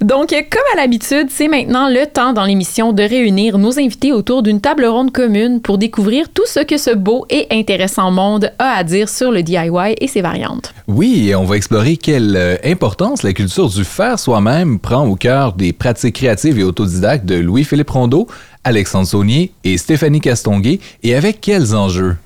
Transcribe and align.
Donc, 0.00 0.30
comme 0.30 0.62
à 0.72 0.76
l'habitude, 0.76 1.26
c'est 1.28 1.48
maintenant 1.48 1.90
le 1.90 2.06
temps 2.06 2.32
dans 2.32 2.46
l'émission 2.46 2.94
de 2.94 3.02
réunir 3.02 3.58
nos 3.58 3.78
invités 3.78 4.14
autour 4.14 4.42
d'une 4.42 4.58
table 4.58 4.86
ronde 4.86 5.12
commune 5.12 5.60
pour 5.60 5.76
découvrir 5.76 6.30
tout 6.32 6.46
ce 6.46 6.60
que 6.60 6.78
ce 6.78 6.94
beau 6.94 7.26
et 7.28 7.46
intéressant 7.50 8.10
monde 8.10 8.50
a 8.58 8.70
à 8.78 8.82
dire 8.82 9.10
sur 9.10 9.30
le 9.30 9.42
DIY 9.42 9.94
et 10.00 10.08
ses 10.08 10.22
variantes. 10.22 10.72
Oui, 10.88 11.28
et 11.28 11.34
on 11.34 11.44
va 11.44 11.56
explorer 11.56 11.98
quelle 11.98 12.34
euh, 12.34 12.56
importance 12.64 13.22
la 13.22 13.34
culture 13.34 13.68
du 13.68 13.84
faire 13.84 14.18
soi-même 14.18 14.78
prend 14.78 15.06
au 15.06 15.16
cœur 15.16 15.52
des 15.52 15.74
pratiques 15.74 16.14
créatives 16.14 16.58
et 16.58 16.64
autodidactes 16.64 17.26
de 17.26 17.34
Louis-Philippe 17.34 17.90
Rondeau, 17.90 18.26
Alexandre 18.64 19.06
Saunier 19.06 19.52
et 19.64 19.76
Stéphanie 19.76 20.22
Castonguay, 20.22 20.80
et 21.02 21.14
avec 21.14 21.42
quels 21.42 21.74
enjeux? 21.74 22.16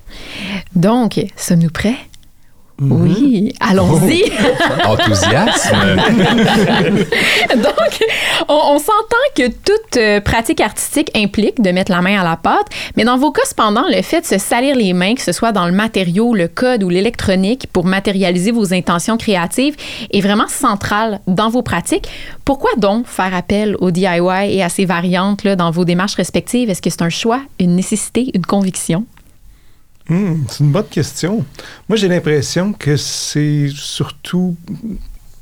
Donc, 0.77 1.21
sommes-nous 1.37 1.71
prêts? 1.71 1.97
Oui, 2.81 3.53
allons-y. 3.61 4.25
Enthousiasme. 4.85 5.97
Donc, 7.55 8.05
on, 8.49 8.55
on 8.55 8.79
s'entend 8.79 9.17
que 9.37 9.47
toute 9.49 9.97
euh, 9.97 10.21
pratique 10.21 10.61
artistique 10.61 11.11
implique 11.17 11.63
de 11.63 11.71
mettre 11.71 11.93
la 11.93 12.03
main 12.03 12.21
à 12.21 12.25
la 12.25 12.37
pâte, 12.37 12.67
mais 12.97 13.05
dans 13.05 13.17
vos 13.17 13.31
cas, 13.31 13.43
cependant, 13.47 13.85
le 13.89 14.03
fait 14.03 14.23
de 14.23 14.27
se 14.27 14.39
salir 14.39 14.75
les 14.75 14.93
mains, 14.93 15.15
que 15.15 15.23
ce 15.23 15.31
soit 15.31 15.53
dans 15.53 15.67
le 15.67 15.73
matériau, 15.73 16.35
le 16.35 16.49
code 16.49 16.83
ou 16.83 16.89
l'électronique, 16.89 17.69
pour 17.73 17.85
matérialiser 17.85 18.51
vos 18.51 18.75
intentions 18.75 19.17
créatives, 19.17 19.77
est 20.13 20.21
vraiment 20.21 20.49
central 20.49 21.21
dans 21.29 21.51
vos 21.51 21.63
pratiques. 21.63 22.09
Pourquoi 22.45 22.71
donc 22.77 23.07
faire 23.07 23.35
appel 23.35 23.77
au 23.79 23.93
DIY 23.93 24.49
et 24.51 24.63
à 24.63 24.69
ses 24.69 24.85
variantes 24.85 25.45
là, 25.45 25.55
dans 25.55 25.71
vos 25.71 25.85
démarches 25.85 26.17
respectives? 26.17 26.71
Est-ce 26.71 26.83
que 26.83 26.91
c'est 26.91 27.03
un 27.03 27.09
choix, 27.09 27.41
une 27.61 27.77
nécessité, 27.77 28.31
une 28.35 28.45
conviction? 28.45 29.07
Hmm, 30.09 30.43
c'est 30.49 30.63
une 30.65 30.73
bonne 30.73 30.87
question. 30.91 31.45
Moi, 31.89 31.97
j'ai 31.97 32.09
l'impression 32.09 32.73
que 32.73 32.97
c'est 32.97 33.69
surtout 33.75 34.57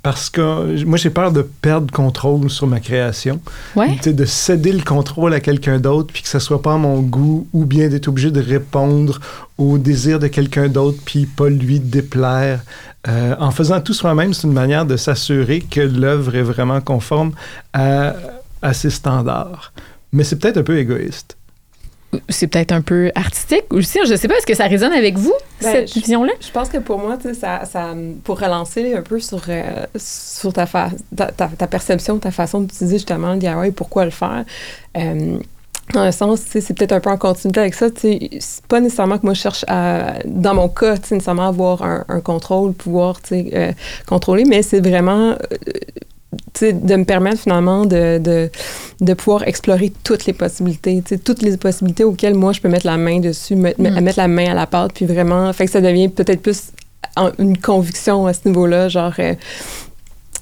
parce 0.03 0.31
que 0.31 0.85
moi, 0.85 0.99
j'ai 0.99 1.11
peur 1.11 1.31
de 1.31 1.43
perdre 1.43 1.93
contrôle 1.93 2.51
sur 2.51 2.67
ma 2.67 2.81
création. 2.81 3.41
Ouais. 3.77 3.97
De 4.05 4.25
céder 4.25 4.73
le 4.73 4.83
contrôle 4.83 5.33
à 5.33 5.41
quelqu'un 5.41 5.79
d'autre, 5.79 6.13
puis 6.13 6.23
que 6.23 6.29
ça 6.29 6.41
soit 6.41 6.61
pas 6.61 6.75
à 6.75 6.77
mon 6.77 7.01
goût, 7.01 7.47
ou 7.53 7.65
bien 7.65 7.89
d'être 7.89 8.09
obligé 8.09 8.31
de 8.31 8.41
répondre 8.41 9.21
au 9.59 9.79
désir 9.79 10.19
de 10.19 10.27
quelqu'un 10.27 10.69
d'autre, 10.69 10.99
puis 11.05 11.27
pas 11.27 11.49
lui 11.49 11.79
déplaire. 11.79 12.63
Euh, 13.09 13.37
en 13.39 13.53
faisant 13.53 13.81
tout 13.81 13.95
soi-même, 13.95 14.35
c'est 14.35 14.47
une 14.47 14.53
manière 14.53 14.87
de 14.87 14.97
s'assurer 14.97 15.61
que 15.61 15.81
l'œuvre 15.81 16.35
est 16.35 16.43
vraiment 16.43 16.81
conforme 16.81 17.33
à, 17.73 18.15
à 18.61 18.75
ses 18.75 18.91
standards. 18.91 19.73
Mais 20.13 20.25
c'est 20.25 20.37
peut-être 20.37 20.59
un 20.59 20.63
peu 20.63 20.79
égoïste. 20.79 21.37
C'est 22.29 22.47
peut-être 22.47 22.73
un 22.73 22.83
peu 22.83 23.11
artistique 23.15 23.65
aussi. 23.71 23.99
Je 24.07 24.15
sais 24.17 24.29
pas, 24.29 24.37
est-ce 24.37 24.47
que 24.47 24.55
ça 24.55 24.67
résonne 24.67 24.93
avec 24.93 25.17
vous, 25.17 25.33
Ben, 25.63 25.71
cette 25.87 25.93
vision-là? 25.95 26.33
Je 26.41 26.51
pense 26.51 26.69
que 26.69 26.79
pour 26.79 26.99
moi, 26.99 27.17
ça, 27.39 27.65
ça, 27.65 27.95
pour 28.25 28.39
relancer 28.39 28.95
un 28.95 29.03
peu 29.03 29.19
sur, 29.19 29.41
euh, 29.49 29.63
sur 29.97 30.53
ta, 30.53 30.67
fa- 30.67 30.91
ta, 31.17 31.27
ta- 31.29 31.49
ta 31.49 31.67
perception, 31.67 32.19
ta 32.19 32.31
façon 32.31 32.61
d'utiliser 32.61 32.97
justement 32.97 33.33
le 33.33 33.39
DIY, 33.39 33.71
pourquoi 33.75 34.05
le 34.05 34.11
faire. 34.11 34.45
euh, 34.97 35.39
dans 35.95 36.05
le 36.07 36.13
sens, 36.13 36.45
tu 36.45 36.51
sais, 36.53 36.61
c'est 36.61 36.75
peut-être 36.75 36.93
un 36.93 37.01
peu 37.01 37.11
en 37.11 37.19
continuité 37.19 37.61
avec 37.61 37.75
ça. 37.75 37.89
C'est 37.95 38.31
pas 38.69 38.81
nécessairement 38.81 39.19
que 39.19 39.25
moi 39.27 39.35
je 39.35 39.41
cherche 39.41 39.65
à, 39.69 40.15
dans 40.25 40.55
mon 40.55 40.69
cas, 40.69 40.97
tu 40.97 41.09
sais, 41.09 41.15
nécessairement 41.17 41.49
avoir 41.49 41.83
un, 41.83 42.05
un 42.09 42.21
contrôle, 42.21 42.73
pouvoir 42.73 43.19
euh, 43.33 43.73
contrôler, 44.07 44.45
mais 44.45 44.63
c'est 44.63 44.81
vraiment 44.81 45.31
euh, 45.33 45.37
de 46.61 46.97
me 46.97 47.05
permettre 47.05 47.41
finalement 47.41 47.85
de, 47.85 48.19
de, 48.19 48.51
de 49.01 49.15
pouvoir 49.15 49.43
explorer 49.47 49.93
toutes 50.05 50.27
les 50.27 50.33
possibilités, 50.33 51.03
toutes 51.25 51.43
les 51.43 51.57
possibilités 51.57 52.05
auxquelles 52.05 52.35
moi 52.35 52.53
je 52.53 52.61
peux 52.61 52.69
mettre 52.69 52.87
la 52.87 52.97
main 52.97 53.21
dessus, 53.21 53.57
me- 53.57 53.75
Mm. 53.79 54.01
mettre 54.01 54.19
la 54.19 54.29
main 54.29 54.51
à 54.53 54.55
la 54.55 54.67
pâte, 54.67 54.93
puis 54.95 55.05
vraiment, 55.07 55.53
fait 55.53 55.67
que 55.67 55.71
ça 55.73 55.81
devient 55.81 56.09
peut-être 56.09 56.41
plus 56.43 56.71
une 57.39 57.59
conviction 57.59 58.27
à 58.27 58.33
ce 58.33 58.41
niveau-là, 58.47 58.89
genre. 58.89 59.13
euh, 59.19 59.35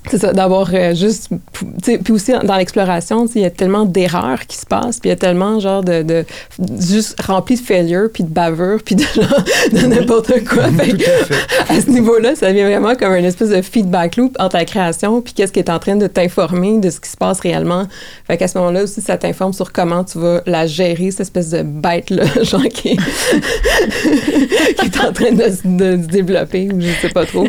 c'est 0.09 0.19
ça, 0.19 0.33
d'avoir 0.33 0.71
euh, 0.73 0.95
juste. 0.95 1.29
tu 1.53 1.67
sais, 1.85 1.99
Puis 1.99 2.13
aussi, 2.13 2.33
dans 2.45 2.57
l'exploration, 2.57 3.27
tu 3.27 3.35
sais, 3.35 3.39
il 3.41 3.43
y 3.43 3.47
a 3.47 3.51
tellement 3.51 3.85
d'erreurs 3.85 4.47
qui 4.47 4.57
se 4.57 4.65
passent, 4.67 4.99
puis 4.99 5.09
il 5.09 5.11
y 5.11 5.13
a 5.13 5.17
tellement, 5.17 5.61
genre, 5.61 5.83
de. 5.85 6.03
de 6.03 6.25
juste 6.81 7.21
rempli 7.21 7.57
de 7.57 7.61
failure, 7.61 8.09
puis 8.13 8.25
de 8.25 8.29
bavure, 8.29 8.79
puis 8.85 8.95
de, 8.95 9.03
genre, 9.15 9.43
de 9.73 9.87
n'importe 9.87 10.45
quoi. 10.49 10.69
Fait 10.73 10.93
à 10.93 11.25
fait. 11.25 11.35
à 11.69 11.81
ce 11.81 11.91
niveau-là, 11.91 12.35
ça 12.35 12.49
devient 12.51 12.63
vraiment 12.65 12.95
comme 12.95 13.15
une 13.15 13.25
espèce 13.25 13.51
de 13.51 13.61
feedback 13.63 14.17
loop 14.17 14.37
entre 14.39 14.57
ta 14.59 14.65
création 14.65 15.21
puis 15.21 15.33
qu'est-ce 15.35 15.53
qui 15.53 15.59
est 15.59 15.71
en 15.71 15.79
train 15.79 15.97
de 15.97 16.07
t'informer 16.07 16.79
de 16.79 16.91
ce 16.91 16.99
qui 17.01 17.09
se 17.11 17.17
passe 17.17 17.41
réellement. 17.41 17.87
Fait 18.27 18.37
qu'à 18.37 18.49
ce 18.49 18.57
moment-là 18.59 18.85
aussi, 18.85 19.01
ça 19.01 19.17
t'informe 19.19 19.53
sur 19.53 19.71
comment 19.73 20.03
tu 20.05 20.19
vas 20.19 20.43
la 20.47 20.67
gérer, 20.67 21.11
cette 21.11 21.21
espèce 21.21 21.51
de 21.51 21.63
bête-là, 21.63 22.25
genre 22.43 22.63
qui 22.65 22.91
est, 22.91 22.97
qui 24.79 24.87
est 24.87 25.01
en 25.01 25.13
train 25.13 25.33
de, 25.33 25.43
se- 25.45 25.67
de 25.67 26.03
se 26.03 26.09
développer 26.09 26.69
ou 26.73 26.81
je 26.81 26.89
sais 27.01 27.13
pas 27.13 27.27
trop. 27.27 27.47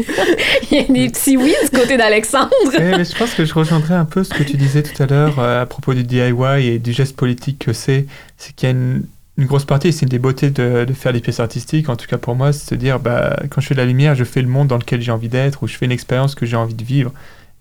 Il 0.72 0.78
y 0.78 0.80
a 0.82 0.84
des 0.84 1.10
petits 1.10 1.38
oui 1.38 1.54
du 1.64 1.70
côté 1.78 1.98
d'Alexandre. 1.98 2.41
Mais 2.80 3.04
je 3.04 3.16
pense 3.18 3.34
que 3.34 3.46
je 3.46 3.54
rejoindrais 3.54 3.96
un 3.96 4.06
peu 4.06 4.24
ce 4.24 4.34
que 4.34 4.44
tu 4.44 4.58
disais 4.58 4.84
tout 4.84 5.02
à 5.02 5.06
l'heure 5.06 5.40
euh, 5.40 5.62
à 5.62 5.66
propos 5.66 5.94
du 5.94 6.04
DIY 6.04 6.66
et 6.66 6.80
du 6.80 6.94
geste 6.94 7.16
politique 7.16 7.60
que 7.60 7.74
c'est. 7.74 8.06
C'est 8.38 8.56
qu'il 8.56 8.70
y 8.70 8.72
a 8.72 8.76
une, 8.76 9.04
grosse 9.40 9.66
partie, 9.66 9.92
c'est 9.92 10.04
une 10.04 10.10
des 10.10 10.20
beautés 10.20 10.52
de, 10.52 10.86
faire 10.94 11.14
des 11.14 11.20
pièces 11.20 11.40
artistiques, 11.40 11.90
en 11.90 11.96
tout 11.96 12.06
cas 12.06 12.18
pour 12.18 12.36
moi, 12.36 12.54
c'est 12.54 12.66
de 12.66 12.70
se 12.70 12.76
dire, 12.76 13.00
bah, 13.00 13.36
quand 13.50 13.60
je 13.60 13.68
fais 13.68 13.74
de 13.74 13.80
la 13.80 13.86
lumière, 13.86 14.14
je 14.14 14.24
fais 14.24 14.42
le 14.42 14.48
monde 14.48 14.68
dans 14.68 14.78
lequel 14.78 15.02
j'ai 15.02 15.12
envie 15.12 15.30
d'être, 15.30 15.64
ou 15.64 15.68
je 15.68 15.76
fais 15.76 15.86
une 15.86 15.92
expérience 15.92 16.36
que 16.36 16.46
j'ai 16.46 16.58
envie 16.58 16.76
de 16.76 16.84
vivre. 16.84 17.12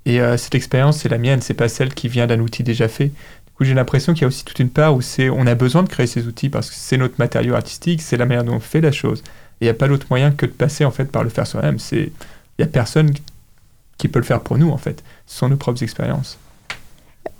Et 0.05 0.21
euh, 0.21 0.37
cette 0.37 0.55
expérience, 0.55 0.99
c'est 0.99 1.09
la 1.09 1.19
mienne, 1.19 1.41
c'est 1.41 1.55
pas 1.55 1.69
celle 1.69 1.95
qui 1.95 2.09
vient 2.09 2.27
d'un 2.27 2.41
outil 2.41 2.63
déjà 2.63 2.89
fait. 2.89 3.07
Du 3.07 3.53
coup, 3.57 3.65
j'ai 3.65 3.75
l'impression 3.75 4.13
qu'il 4.13 4.23
y 4.23 4.25
a 4.25 4.29
aussi 4.29 4.45
toute 4.45 4.59
une 4.59 4.71
part 4.71 4.95
où 4.95 5.01
on 5.33 5.47
a 5.47 5.55
besoin 5.55 5.83
de 5.83 5.89
créer 5.89 6.07
ces 6.07 6.27
outils 6.27 6.49
parce 6.49 6.71
que 6.71 6.77
c'est 6.77 6.97
notre 6.97 7.15
matériau 7.19 7.55
artistique, 7.55 8.03
c'est 8.03 8.17
la 8.17 8.27
manière 8.27 8.45
dont 8.45 8.55
on 8.55 8.61
fait 8.61 8.81
la 8.81 8.93
chose. 8.93 9.23
Il 9.61 9.65
n'y 9.65 9.71
a 9.71 9.75
pas 9.75 9.89
d'autre 9.89 10.07
moyen 10.11 10.31
que 10.31 10.47
de 10.47 10.53
passer 10.53 10.85
en 10.85 10.91
fait 10.91 11.05
par 11.07 11.23
le 11.23 11.29
faire 11.31 11.47
soi-même. 11.47 11.77
Il 11.93 12.11
y 12.59 12.63
a 12.63 12.67
personne 12.67 13.11
qui 14.01 14.09
peut 14.09 14.19
le 14.19 14.25
faire 14.25 14.41
pour 14.41 14.59
nous 14.59 14.71
en 14.71 14.77
fait. 14.79 15.03
Ce 15.27 15.39
sont 15.39 15.49
nos 15.49 15.57
propres 15.57 15.83
expériences. 15.83 16.39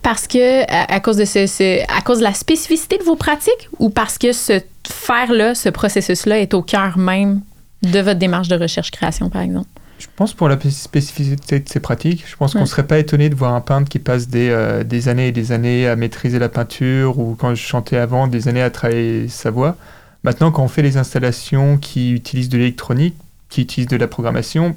Parce 0.03 0.27
que, 0.27 0.63
à, 0.71 0.95
à 0.95 1.01
cause 1.01 1.17
de 1.17 1.25
ce, 1.25 1.47
ce- 1.47 1.83
à 1.95 2.01
cause 2.03 2.19
de 2.19 2.23
la 2.25 2.33
spécificité 2.35 2.97
de 2.99 3.03
vos 3.03 3.17
pratiques 3.17 3.69
ou 3.79 3.91
parce 3.91 4.17
que 4.19 4.33
ce 4.33 4.61
faire-là, 4.89 5.55
ce 5.55 5.69
processus-là 5.69 6.39
est 6.41 6.55
au 6.55 6.63
cœur 6.63 6.97
même 6.99 7.41
de 7.83 7.99
votre 8.01 8.19
démarche 8.19 8.49
de 8.49 8.57
recherche-création, 8.57 9.31
par 9.31 9.43
exemple? 9.43 9.69
Je 9.99 10.07
pense 10.17 10.33
pour 10.33 10.49
la 10.49 10.59
spécificité 10.71 11.61
de 11.61 11.69
ces 11.69 11.81
pratiques, 11.81 12.25
je 12.27 12.35
pense 12.37 12.55
Ouais. 12.55 12.61
qu'on 12.61 12.67
serait 12.67 12.87
pas 12.87 12.99
étonné 12.99 13.29
de 13.29 13.35
voir 13.35 13.55
un 13.55 13.61
peintre 13.61 13.89
qui 13.91 13.99
passe 13.99 14.29
des, 14.29 14.49
euh, 14.49 14.83
des 14.85 15.09
années 15.09 15.29
et 15.29 15.33
des 15.33 15.53
années 15.53 15.87
à 15.87 15.97
maîtriser 15.97 16.39
la 16.39 16.49
peinture 16.49 17.19
ou 17.19 17.35
quand 17.39 17.55
je 17.55 17.63
chantais 17.63 17.99
avant, 17.99 18.27
des 18.27 18.49
années 18.49 18.63
à 18.63 18.71
travailler 18.71 19.29
sa 19.29 19.51
voix. 19.51 19.77
Maintenant, 20.25 20.51
quand 20.53 20.63
on 20.65 20.69
fait 20.69 20.83
les 20.83 20.97
installations 20.97 21.77
qui 21.77 22.13
utilisent 22.13 22.49
de 22.49 22.57
l'électronique, 22.59 23.15
qui 23.51 23.63
utilisent 23.63 23.89
de 23.89 23.97
la 23.97 24.09
programmation, 24.09 24.75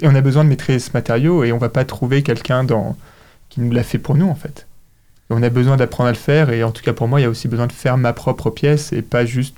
et 0.00 0.08
on 0.08 0.14
a 0.14 0.20
besoin 0.20 0.44
de 0.44 0.48
maîtriser 0.48 0.78
ce 0.78 0.90
matériau 0.92 1.44
et 1.44 1.52
on 1.52 1.58
va 1.58 1.68
pas 1.68 1.84
trouver 1.84 2.22
quelqu'un 2.22 2.66
qui 3.48 3.60
nous 3.60 3.72
l'a 3.72 3.82
fait 3.82 3.98
pour 3.98 4.14
nous 4.14 4.28
en 4.28 4.34
fait. 4.34 4.66
On 5.30 5.42
a 5.42 5.50
besoin 5.50 5.76
d'apprendre 5.76 6.08
à 6.08 6.12
le 6.12 6.18
faire 6.18 6.50
et 6.50 6.64
en 6.64 6.70
tout 6.70 6.82
cas 6.82 6.92
pour 6.92 7.08
moi, 7.08 7.20
il 7.20 7.24
y 7.24 7.26
a 7.26 7.30
aussi 7.30 7.48
besoin 7.48 7.66
de 7.66 7.72
faire 7.72 7.98
ma 7.98 8.12
propre 8.12 8.50
pièce 8.50 8.92
et 8.92 9.02
pas 9.02 9.26
juste 9.26 9.56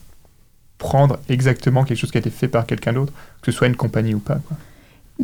prendre 0.78 1.18
exactement 1.28 1.84
quelque 1.84 1.98
chose 1.98 2.10
qui 2.10 2.18
a 2.18 2.20
été 2.20 2.30
fait 2.30 2.48
par 2.48 2.66
quelqu'un 2.66 2.92
d'autre, 2.92 3.12
que 3.42 3.52
ce 3.52 3.56
soit 3.56 3.68
une 3.68 3.76
compagnie 3.76 4.14
ou 4.14 4.18
pas. 4.18 4.40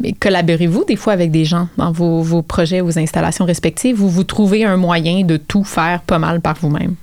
Mais 0.01 0.13
collaborez-vous 0.13 0.85
des 0.85 0.97
fois 0.97 1.15
avec 1.15 1.31
des 1.31 1.45
gens 1.45 1.69
dans 1.79 1.91
vos, 1.91 2.23
vos 2.23 2.43
projets, 2.43 2.83
vos 2.83 2.99
installations 2.99 3.47
respectives? 3.47 4.03
Ou 4.03 4.09
vous 4.09 4.25
trouvez 4.25 4.65
un 4.65 4.77
moyen 4.77 5.25
de 5.25 5.39
tout 5.39 5.65
faire 5.65 6.03
pas 6.03 6.19
mal 6.19 6.41
par 6.41 6.57
vous-même? 6.57 6.95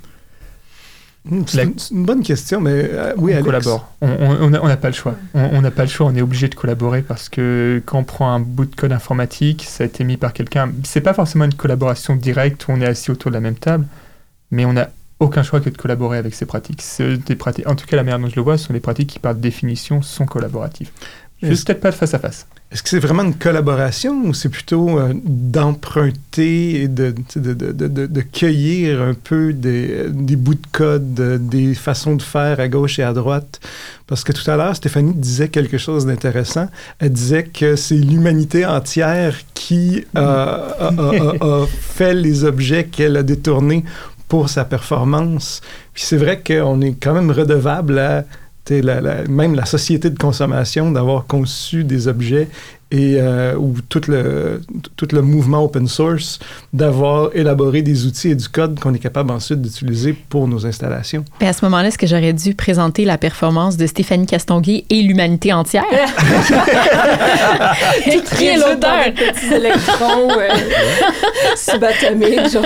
Hmm, 1.25 1.43
c'est 1.47 1.57
La- 1.57 1.63
une, 1.91 2.05
bonne 2.05 2.21
question, 2.21 2.59
mais 2.59 2.71
euh, 2.91 3.13
oui, 3.17 3.31
on 3.31 3.35
Alex. 3.35 3.45
collabore. 3.45 3.89
On 4.01 4.49
n'a 4.67 4.75
pas 4.77 4.89
le 4.89 4.93
choix. 4.93 5.15
On 5.33 5.61
n'a 5.61 5.71
pas 5.71 5.83
le 5.83 5.89
choix, 5.89 6.07
on 6.07 6.15
est 6.15 6.21
obligé 6.21 6.49
de 6.49 6.55
collaborer 6.55 7.01
parce 7.01 7.29
que 7.29 7.81
quand 7.85 7.99
on 7.99 8.03
prend 8.03 8.33
un 8.33 8.39
bout 8.41 8.65
de 8.65 8.75
code 8.75 8.91
informatique, 8.91 9.63
ça 9.67 9.83
a 9.85 9.87
été 9.87 10.03
mis 10.03 10.17
par 10.17 10.33
quelqu'un. 10.33 10.71
C'est 10.83 11.01
pas 11.01 11.13
forcément 11.13 11.45
une 11.45 11.53
collaboration 11.53 12.15
directe 12.17 12.67
où 12.67 12.71
on 12.71 12.81
est 12.81 12.85
assis 12.85 13.09
autour 13.09 13.31
de 13.31 13.35
la 13.35 13.41
même 13.41 13.55
table, 13.55 13.85
mais 14.51 14.65
on 14.65 14.73
n'a 14.73 14.89
aucun 15.21 15.43
choix 15.43 15.61
que 15.61 15.69
de 15.69 15.77
collaborer 15.77 16.17
avec 16.17 16.33
ces 16.33 16.45
pratiques. 16.45 16.83
Des 17.25 17.35
pratiques. 17.37 17.67
En 17.69 17.75
tout 17.75 17.85
cas, 17.85 17.95
la 17.95 18.03
manière 18.03 18.19
dont 18.19 18.27
je 18.27 18.35
le 18.35 18.41
vois, 18.41 18.57
ce 18.57 18.65
sont 18.67 18.73
des 18.73 18.81
pratiques 18.81 19.09
qui, 19.11 19.19
par 19.19 19.33
définition, 19.33 20.01
sont 20.01 20.25
collaboratives. 20.25 20.89
Juste 21.49 21.67
peut-être 21.67 21.81
pas 21.81 21.91
de 21.91 21.95
face 21.95 22.13
à 22.13 22.19
face. 22.19 22.47
Est-ce 22.71 22.81
que 22.81 22.89
c'est 22.89 22.99
vraiment 22.99 23.23
une 23.23 23.35
collaboration 23.35 24.23
ou 24.25 24.33
c'est 24.33 24.49
plutôt 24.49 24.97
euh, 24.99 25.13
d'emprunter 25.23 26.81
et 26.83 26.87
de, 26.87 27.13
de, 27.35 27.53
de, 27.53 28.07
de, 28.07 28.21
cueillir 28.21 29.01
un 29.01 29.13
peu 29.13 29.53
des, 29.53 30.05
des 30.09 30.35
bouts 30.35 30.55
de 30.55 30.67
code, 30.71 31.19
euh, 31.19 31.37
des 31.37 31.75
façons 31.75 32.15
de 32.15 32.21
faire 32.21 32.59
à 32.59 32.67
gauche 32.67 32.99
et 32.99 33.03
à 33.03 33.13
droite? 33.13 33.59
Parce 34.07 34.23
que 34.23 34.31
tout 34.31 34.49
à 34.49 34.57
l'heure, 34.57 34.75
Stéphanie 34.75 35.13
disait 35.13 35.49
quelque 35.49 35.77
chose 35.77 36.05
d'intéressant. 36.05 36.67
Elle 36.99 37.11
disait 37.13 37.43
que 37.43 37.75
c'est 37.75 37.95
l'humanité 37.95 38.65
entière 38.65 39.35
qui 39.53 40.05
euh, 40.17 40.19
a, 40.19 40.87
a- 40.87 40.87
a- 40.87 41.63
a 41.63 41.67
fait 41.79 42.13
les 42.13 42.43
objets 42.43 42.85
qu'elle 42.85 43.17
a 43.17 43.23
détournés 43.23 43.83
pour 44.27 44.49
sa 44.49 44.65
performance. 44.65 45.61
Puis 45.93 46.03
c'est 46.05 46.17
vrai 46.17 46.41
qu'on 46.45 46.81
est 46.81 46.93
quand 46.93 47.13
même 47.13 47.29
redevable 47.31 47.99
à 47.99 48.25
la, 48.69 49.01
la, 49.01 49.23
même 49.27 49.55
la 49.55 49.65
société 49.65 50.09
de 50.09 50.17
consommation, 50.17 50.91
d'avoir 50.91 51.25
conçu 51.25 51.83
des 51.83 52.07
objets 52.07 52.47
et 52.93 53.15
euh, 53.17 53.55
ou 53.55 53.75
tout 53.89 54.01
le, 54.07 54.61
tout 54.95 55.07
le 55.11 55.23
mouvement 55.23 55.63
open 55.63 55.87
source, 55.87 56.37
d'avoir 56.73 57.31
élaboré 57.33 57.81
des 57.81 58.05
outils 58.05 58.29
et 58.29 58.35
du 58.35 58.47
code 58.47 58.79
qu'on 58.79 58.93
est 58.93 58.99
capable 58.99 59.31
ensuite 59.31 59.63
d'utiliser 59.63 60.13
pour 60.13 60.47
nos 60.47 60.63
installations. 60.67 61.25
Et 61.41 61.47
à 61.47 61.53
ce 61.53 61.65
moment-là, 61.65 61.87
est-ce 61.87 61.97
que 61.97 62.05
j'aurais 62.05 62.33
dû 62.33 62.53
présenter 62.53 63.03
la 63.03 63.17
performance 63.17 63.77
de 63.77 63.87
Stéphanie 63.87 64.27
Castonguay 64.27 64.85
et 64.91 65.01
l'humanité 65.01 65.51
entière? 65.53 65.85
Qui 68.37 68.45
est 68.45 68.57
l'auteur? 68.57 69.05
petits 69.15 69.53
électrons 69.53 70.29
euh, 70.29 70.49
subatomiques, 71.55 72.51
genre. 72.51 72.65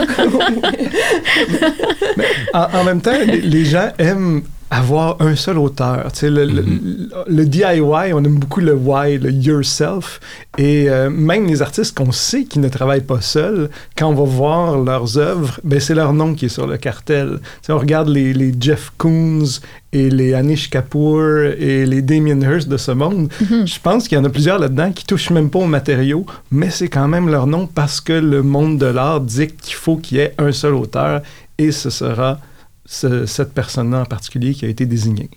Mais 2.17 2.25
en, 2.53 2.67
en, 2.79 2.83
même 2.83 2.99
temps, 2.99 3.17
les 3.25 3.65
gens 3.65 3.91
aiment 3.97 4.41
avoir 4.69 5.21
un 5.21 5.35
seul 5.35 5.57
auteur. 5.57 6.11
Tu 6.11 6.19
sais, 6.19 6.29
le, 6.29 6.45
Mhm. 6.45 7.09
le, 7.27 7.45
DIY, 7.45 8.13
on 8.13 8.23
aime 8.23 8.37
beaucoup 8.37 8.59
le 8.59 8.73
why, 8.73 9.17
le 9.17 9.31
yourself. 9.31 10.19
Et 10.57 10.89
euh, 10.89 11.09
même 11.09 11.45
les 11.47 11.61
artistes 11.61 11.97
qu'on 11.97 12.11
sait 12.11 12.43
qui 12.43 12.59
ne 12.59 12.67
travaillent 12.67 13.01
pas 13.01 13.21
seuls, 13.21 13.69
quand 13.97 14.07
on 14.07 14.13
va 14.13 14.23
voir 14.23 14.77
leurs 14.79 15.17
œuvres, 15.17 15.59
ben 15.63 15.79
c'est 15.79 15.95
leur 15.95 16.11
nom 16.13 16.33
qui 16.33 16.45
est 16.45 16.49
sur 16.49 16.67
le 16.67 16.77
cartel. 16.77 17.39
Tu 17.41 17.47
sais, 17.67 17.71
on 17.73 17.77
regarde 17.79 18.09
les, 18.09 18.33
les 18.33 18.53
Jeff 18.59 18.91
Koons 18.97 19.45
et 19.93 20.09
les 20.09 20.33
Anish 20.33 20.69
Kapoor 20.69 21.53
et 21.57 21.85
les 21.85 22.01
Damien 22.01 22.41
Hirst 22.41 22.67
de 22.67 22.75
ce 22.77 22.91
monde. 22.91 23.29
Je 23.39 23.79
pense 23.81 24.07
qu'il 24.07 24.17
y 24.17 24.21
en 24.21 24.25
a 24.25 24.29
plusieurs 24.29 24.59
là-dedans 24.59 24.91
qui 24.91 25.05
touchent 25.05 25.29
même 25.29 25.49
pas 25.49 25.59
aux 25.59 25.65
matériaux, 25.65 26.25
mais 26.51 26.69
c'est 26.71 26.89
quand 26.89 27.07
même 27.07 27.29
leur 27.29 27.47
nom 27.47 27.67
parce 27.67 28.01
que 28.01 28.11
le 28.13 28.43
monde 28.43 28.77
de 28.79 28.85
l'art 28.87 29.21
dit 29.21 29.47
qu'il 29.47 29.75
faut 29.75 29.95
qu'il 29.95 30.17
y 30.17 30.21
ait 30.21 30.33
un 30.37 30.51
seul 30.51 30.73
auteur 30.75 31.21
et 31.57 31.71
ce 31.71 31.89
sera 31.89 32.39
ce, 32.87 33.25
cette 33.25 33.53
personne-là 33.53 34.01
en 34.01 34.05
particulier 34.05 34.53
qui 34.53 34.65
a 34.65 34.69
été 34.69 34.85
désignée. 34.85 35.29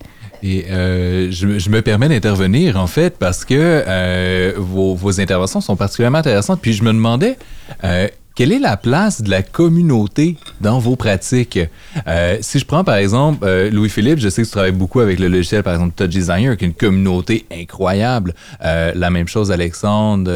Et 0.43 0.67
euh, 0.71 1.31
je, 1.31 1.59
je, 1.59 1.69
me 1.69 1.83
permets 1.83 2.09
d'intervenir 2.09 2.79
en 2.79 2.87
fait 2.87 3.19
parce 3.19 3.45
que 3.45 3.55
euh, 3.55 4.55
vos, 4.57 4.95
vos, 4.95 5.21
interventions 5.21 5.61
sont 5.61 5.77
particulièrement 5.77 6.19
intéressantes. 6.19 6.61
Puis 6.63 6.73
je 6.73 6.83
me 6.83 6.93
demandais 6.93 7.37
euh, 7.85 8.09
quelle 8.41 8.53
est 8.53 8.59
la 8.59 8.79
place 8.79 9.21
de 9.21 9.29
la 9.29 9.43
communauté 9.43 10.39
dans 10.63 10.79
vos 10.79 10.97
pratiques? 10.97 11.59
Euh, 12.07 12.39
si 12.41 12.59
je 12.59 12.65
prends 12.65 12.85
par 12.85 12.95
exemple 12.95 13.41
euh, 13.47 13.71
Louis-Philippe, 13.71 14.19
je 14.19 14.31
sais 14.31 14.41
que 14.41 14.47
tu 14.47 14.53
travailles 14.53 14.73
beaucoup 14.73 15.01
avec 15.01 15.19
le 15.19 15.29
logiciel 15.29 15.63
par 15.63 15.75
exemple 15.75 15.93
Touch 15.95 16.09
Designer, 16.09 16.57
qui 16.57 16.65
est 16.65 16.69
une 16.69 16.73
communauté 16.73 17.45
incroyable. 17.53 18.35
Euh, 18.65 18.93
la 18.95 19.11
même 19.11 19.29
chose 19.29 19.53
Alexandre. 19.53 20.33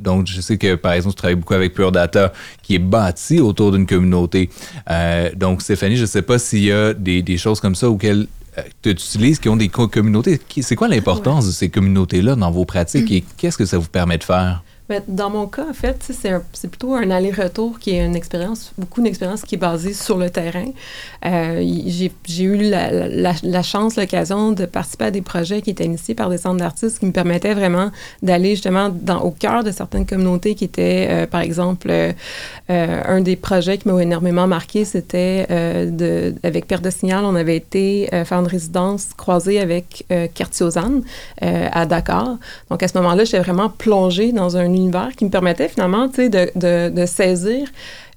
donc 0.00 0.26
je 0.26 0.40
sais 0.40 0.58
que 0.58 0.74
par 0.74 0.94
exemple 0.94 1.14
tu 1.14 1.18
travailles 1.18 1.36
beaucoup 1.36 1.54
avec 1.54 1.74
Pure 1.74 1.92
Data, 1.92 2.32
qui 2.60 2.74
est 2.74 2.80
bâti 2.80 3.38
autour 3.38 3.70
d'une 3.70 3.86
communauté. 3.86 4.50
Donc 5.36 5.62
Stéphanie, 5.62 5.94
je 5.94 6.02
ne 6.02 6.06
sais 6.06 6.22
pas 6.22 6.40
s'il 6.40 6.64
y 6.64 6.72
a 6.72 6.92
des, 6.92 7.22
des 7.22 7.38
choses 7.38 7.60
comme 7.60 7.76
ça 7.76 7.88
auxquelles 7.88 8.26
tu 8.82 8.90
utilises 8.90 9.38
qui 9.38 9.48
ont 9.48 9.56
des 9.56 9.68
communautés. 9.68 10.40
C'est 10.60 10.74
quoi 10.74 10.88
l'importance 10.88 11.44
ouais. 11.44 11.50
de 11.50 11.54
ces 11.54 11.68
communautés-là 11.68 12.34
dans 12.34 12.50
vos 12.50 12.64
pratiques 12.64 13.12
et 13.12 13.22
qu'est-ce 13.36 13.58
que 13.58 13.64
ça 13.64 13.78
vous 13.78 13.86
permet 13.86 14.18
de 14.18 14.24
faire? 14.24 14.64
Dans 15.08 15.30
mon 15.30 15.46
cas, 15.46 15.66
en 15.68 15.72
fait, 15.72 16.10
c'est 16.10 16.68
plutôt 16.68 16.94
un 16.94 17.10
aller-retour 17.10 17.78
qui 17.78 17.90
est 17.90 18.04
une 18.04 18.16
expérience, 18.16 18.72
beaucoup 18.78 19.00
d'expérience 19.00 19.42
qui 19.42 19.54
est 19.54 19.58
basée 19.58 19.92
sur 19.92 20.18
le 20.18 20.30
terrain. 20.30 20.66
Euh, 21.24 21.62
J'ai 22.24 22.44
eu 22.44 22.70
la, 22.70 23.62
chance, 23.62 23.96
l'occasion 23.96 24.52
de 24.52 24.66
participer 24.66 25.06
à 25.06 25.10
des 25.10 25.22
projets 25.22 25.62
qui 25.62 25.70
étaient 25.70 25.84
initiés 25.84 26.14
par 26.14 26.28
des 26.28 26.38
centres 26.38 26.58
d'artistes 26.58 26.98
qui 26.98 27.06
me 27.06 27.12
permettaient 27.12 27.54
vraiment 27.54 27.90
d'aller 28.22 28.50
justement 28.50 28.88
dans, 28.90 29.20
au 29.20 29.30
cœur 29.30 29.64
de 29.64 29.70
certaines 29.70 30.06
communautés 30.06 30.54
qui 30.54 30.64
étaient, 30.64 31.08
euh, 31.10 31.26
par 31.26 31.40
exemple, 31.40 31.90
euh, 31.90 32.12
un 32.68 33.20
des 33.20 33.36
projets 33.36 33.78
qui 33.78 33.88
m'a 33.88 34.02
énormément 34.02 34.46
marqué, 34.46 34.84
c'était 34.84 35.46
de 35.90 36.34
avec 36.42 36.66
Père 36.66 36.80
de 36.80 36.90
Signal, 36.90 37.24
on 37.24 37.34
avait 37.34 37.56
été 37.56 38.08
faire 38.24 38.38
une 38.38 38.46
résidence 38.46 39.08
croisée 39.16 39.60
avec 39.60 40.04
euh, 40.10 40.26
Kertiozan 40.32 41.02
à 41.40 41.86
Dakar. 41.86 42.36
Donc 42.70 42.82
à 42.82 42.88
ce 42.88 42.96
moment-là, 42.98 43.24
j'étais 43.24 43.40
vraiment 43.40 43.68
plongée 43.68 44.32
dans 44.32 44.56
un 44.56 44.64
univers 44.64 44.81
qui 45.16 45.24
me 45.24 45.30
permettait 45.30 45.68
finalement 45.68 46.08
de, 46.08 47.06
saisir 47.06 47.68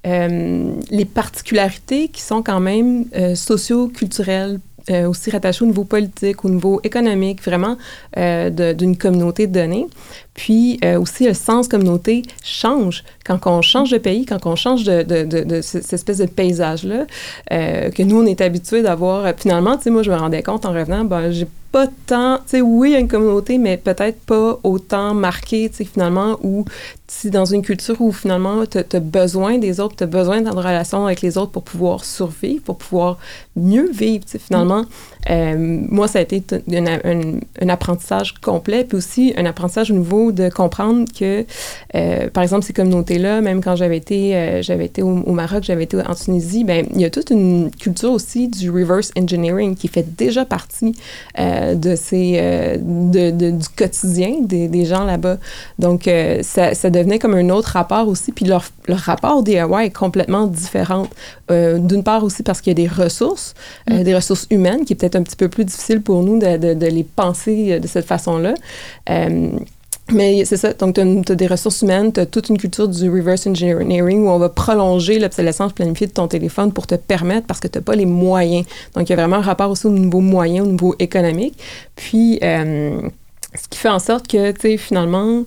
euh, 0.05 0.71
les 0.91 1.05
particularités 1.05 2.09
qui 2.09 2.21
sont 2.21 2.43
quand 2.43 2.59
même 2.59 3.05
euh, 3.15 3.33
socio-culturelles, 3.33 4.59
euh, 4.91 5.09
aussi 5.09 5.31
rattachées 5.31 5.63
au 5.63 5.67
niveau 5.67 5.83
politique, 5.83 6.45
au 6.45 6.49
niveau 6.49 6.79
économique, 6.83 7.41
vraiment 7.41 7.75
d'une 8.15 8.97
communauté 8.97 9.47
donnée. 9.47 9.87
Puis 10.35 10.79
aussi, 10.99 11.25
le 11.25 11.33
sens 11.33 11.67
communauté 11.67 12.21
change 12.43 13.03
quand 13.25 13.39
on 13.47 13.61
change 13.61 13.89
de 13.89 13.97
pays, 13.97 14.25
quand 14.25 14.45
on 14.45 14.55
change 14.55 14.83
de, 14.83 15.61
cette 15.61 15.93
espèce 15.93 16.19
de 16.19 16.27
paysage-là, 16.27 17.07
que 17.49 18.03
nous, 18.03 18.21
on 18.21 18.25
est 18.25 18.41
habitués 18.41 18.83
d'avoir. 18.83 19.33
Finalement, 19.37 19.75
tu 19.77 19.83
sais, 19.83 19.89
moi, 19.89 20.03
je 20.03 20.11
me 20.11 20.17
rendais 20.17 20.43
compte 20.43 20.65
en 20.65 20.73
revenant, 20.73 21.03
ben, 21.03 21.31
j'ai 21.31 21.47
pas 21.75 21.87
tant, 22.05 22.37
tu 22.37 22.43
sais, 22.51 22.61
oui, 22.61 22.91
il 22.91 22.93
y 22.93 22.95
a 22.95 22.99
une 22.99 23.09
communauté, 23.09 23.57
mais 23.57 23.75
peut-être 23.75 24.21
pas 24.21 24.57
autant 24.63 25.13
marquée, 25.13 25.69
tu 25.69 25.75
sais, 25.75 25.83
finalement, 25.83 26.39
où 26.41 26.63
si 27.05 27.29
dans 27.29 27.43
une 27.43 27.63
culture 27.63 27.99
où 27.99 28.13
finalement 28.13 28.65
tu 28.65 28.77
as 28.77 28.99
besoin 29.01 29.57
des 29.57 29.81
autres, 29.81 29.97
tu 29.97 30.05
as 30.05 30.07
besoin 30.07 30.39
d'être 30.39 30.55
en 30.55 30.61
relation 30.61 31.05
avec 31.05 31.21
les 31.21 31.37
autres 31.37 31.51
pour 31.51 31.63
pouvoir 31.63 32.05
survivre, 32.05 32.63
pour 32.63 32.77
pouvoir 32.77 33.17
mieux 33.57 33.91
vivre, 33.91 34.23
tu 34.23 34.31
sais, 34.31 34.39
finalement. 34.39 34.83
Mm. 34.83 34.87
Euh, 35.29 35.55
moi, 35.57 36.07
ça 36.07 36.19
a 36.19 36.21
été 36.21 36.43
un, 36.71 37.69
apprentissage 37.69 38.33
complet, 38.35 38.83
puis 38.83 38.97
aussi 38.97 39.33
un 39.37 39.45
apprentissage 39.45 39.91
au 39.91 39.95
niveau 39.95 40.31
de 40.31 40.49
comprendre 40.49 41.05
que, 41.17 41.45
euh, 41.95 42.29
par 42.29 42.43
exemple, 42.43 42.63
ces 42.63 42.73
communautés-là, 42.73 43.41
même 43.41 43.61
quand 43.63 43.75
j'avais 43.75 43.97
été, 43.97 44.35
euh, 44.35 44.61
j'avais 44.61 44.85
été 44.85 45.01
au, 45.01 45.09
au 45.09 45.31
Maroc, 45.31 45.63
j'avais 45.63 45.83
été 45.83 45.97
en 45.97 46.13
Tunisie, 46.13 46.63
ben 46.63 46.85
il 46.93 47.01
y 47.01 47.05
a 47.05 47.09
toute 47.09 47.31
une 47.31 47.71
culture 47.71 48.11
aussi 48.11 48.47
du 48.47 48.69
reverse 48.69 49.11
engineering 49.17 49.75
qui 49.75 49.87
fait 49.87 50.05
déjà 50.15 50.45
partie 50.45 50.95
de 51.37 51.95
ces, 51.95 52.79
de, 52.81 53.31
de, 53.31 53.51
du 53.51 53.69
quotidien 53.75 54.35
des, 54.41 54.67
des 54.67 54.85
gens 54.85 55.03
là-bas. 55.03 55.37
Donc, 55.79 56.09
ça, 56.41 56.73
ça, 56.73 56.89
devenait 56.89 57.19
comme 57.19 57.33
un 57.33 57.49
autre 57.49 57.69
rapport 57.69 58.07
aussi. 58.07 58.31
Puis 58.31 58.45
leur, 58.45 58.65
leur 58.87 58.99
rapport 58.99 59.37
au 59.37 59.41
DIY 59.41 59.85
est 59.85 59.95
complètement 59.95 60.47
différent. 60.47 61.07
D'une 61.49 62.03
part 62.03 62.23
aussi 62.23 62.43
parce 62.43 62.61
qu'il 62.61 62.77
y 62.77 62.83
a 62.83 62.87
des 62.87 62.93
ressources, 62.93 63.53
mm. 63.89 64.03
des 64.03 64.15
ressources 64.15 64.47
humaines 64.49 64.85
qui 64.85 64.93
est 64.93 64.95
peut-être 64.95 65.14
un 65.15 65.23
petit 65.23 65.35
peu 65.35 65.49
plus 65.49 65.65
difficile 65.65 66.01
pour 66.01 66.23
nous 66.23 66.39
de, 66.39 66.85
les 66.85 67.03
penser 67.03 67.79
de 67.79 67.87
cette 67.87 68.05
façon-là. 68.05 68.53
Mais 70.11 70.45
c'est 70.45 70.57
ça, 70.57 70.73
donc 70.73 70.95
tu 70.95 71.01
as, 71.01 71.31
as, 71.31 71.35
des 71.35 71.47
ressources 71.47 71.81
humaines, 71.81 72.13
tu 72.13 72.19
as 72.19 72.27
toute 72.27 72.49
une 72.49 72.59
culture 72.59 72.87
du 72.87 73.09
reverse 73.09 73.47
engineering 73.47 74.25
où 74.25 74.29
on 74.29 74.37
va 74.37 74.49
prolonger 74.49 75.17
l'obsolescence 75.17 75.73
planifiée 75.73 76.05
de 76.05 76.11
ton 76.11 76.27
téléphone 76.27 76.71
pour 76.71 76.85
te 76.85 76.93
permettre, 76.93 77.47
parce 77.47 77.59
que 77.59 77.67
tu 77.67 77.79
n'as 77.79 77.83
pas 77.83 77.95
les 77.95 78.05
moyens. 78.05 78.65
Donc 78.93 79.09
il 79.09 79.09
y 79.09 79.13
a 79.13 79.15
vraiment 79.15 79.37
un 79.37 79.41
rapport 79.41 79.71
aussi 79.71 79.87
au 79.87 79.91
niveau 79.91 80.19
moyen, 80.19 80.63
au 80.63 80.67
niveau 80.67 80.95
économique. 80.99 81.57
Puis, 81.95 82.37
euh, 82.43 83.01
ce 83.55 83.67
qui 83.67 83.79
fait 83.79 83.89
en 83.89 83.99
sorte 83.99 84.27
que, 84.27 84.51
tu 84.51 84.61
sais, 84.61 84.77
finalement, 84.77 85.43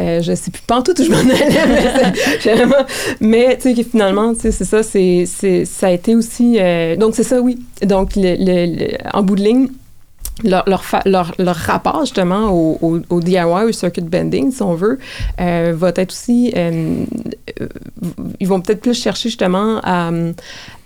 euh, 0.00 0.20
je 0.22 0.34
sais 0.34 0.50
plus 0.50 0.62
tout 0.66 1.00
où 1.00 1.04
je 1.04 1.10
m'en 1.10 1.18
allais, 1.18 2.74
mais, 3.20 3.58
tu 3.60 3.74
sais, 3.74 3.84
finalement, 3.84 4.34
tu 4.34 4.40
sais, 4.40 4.52
c'est 4.52 4.64
ça, 4.64 4.82
c'est, 4.82 5.64
ça 5.64 5.86
a 5.86 5.90
été 5.90 6.14
aussi, 6.14 6.58
euh, 6.58 6.96
donc 6.96 7.14
c'est 7.14 7.24
ça, 7.24 7.40
oui. 7.40 7.58
Donc, 7.82 8.12
le, 8.16 8.96
en 9.12 9.22
bout 9.22 9.36
de 9.36 9.42
ligne, 9.42 9.68
leur, 10.44 10.64
leur, 10.66 10.82
leur, 11.04 11.32
leur, 11.38 11.56
rapport 11.56 12.00
justement 12.00 12.50
au, 12.50 12.78
au, 12.80 13.00
au, 13.10 13.20
DIY, 13.20 13.64
au 13.66 13.72
circuit 13.72 14.02
bending, 14.02 14.50
si 14.50 14.62
on 14.62 14.74
veut, 14.74 14.98
euh, 15.40 15.74
va 15.76 15.92
être 15.94 16.10
aussi. 16.10 16.52
Euh, 16.56 17.04
ils 18.40 18.48
vont 18.48 18.60
peut-être 18.60 18.80
plus 18.80 19.00
chercher 19.00 19.28
justement 19.28 19.80
à, 19.82 20.10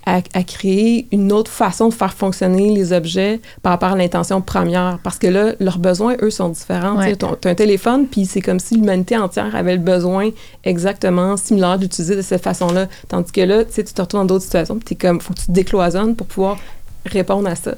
à, 0.07 0.21
à, 0.33 0.43
créer 0.43 1.05
une 1.11 1.33
autre 1.33 1.51
façon 1.51 1.89
de 1.89 1.93
faire 1.93 2.13
fonctionner 2.13 2.69
les 2.69 2.93
objets 2.93 3.41
par 3.61 3.73
rapport 3.73 3.89
à 3.89 3.95
l'intention 3.97 4.39
première. 4.39 4.99
Parce 5.03 5.19
que 5.19 5.27
là, 5.27 5.51
leurs 5.59 5.79
besoins, 5.79 6.15
eux, 6.21 6.29
sont 6.29 6.47
différents. 6.47 6.97
Ouais. 6.97 7.17
Tu 7.17 7.25
as 7.25 7.51
un 7.51 7.55
téléphone, 7.55 8.07
puis 8.07 8.25
c'est 8.25 8.39
comme 8.39 8.59
si 8.59 8.75
l'humanité 8.75 9.17
entière 9.17 9.53
avait 9.53 9.75
le 9.75 9.81
besoin 9.81 10.29
exactement 10.63 11.35
similaire 11.35 11.77
d'utiliser 11.77 12.15
de 12.15 12.21
cette 12.21 12.41
façon-là. 12.41 12.87
Tandis 13.09 13.33
que 13.33 13.41
là, 13.41 13.65
tu 13.65 13.83
te 13.83 14.01
retrouves 14.01 14.21
dans 14.21 14.25
d'autres 14.25 14.45
situations, 14.45 14.79
puis 14.79 14.95
tu 14.95 15.07
comme, 15.07 15.19
faut 15.19 15.33
que 15.33 15.39
tu 15.39 15.47
te 15.47 15.51
décloisonnes 15.51 16.15
pour 16.15 16.27
pouvoir 16.27 16.57
répondre 17.05 17.49
à 17.49 17.55
ça. 17.55 17.75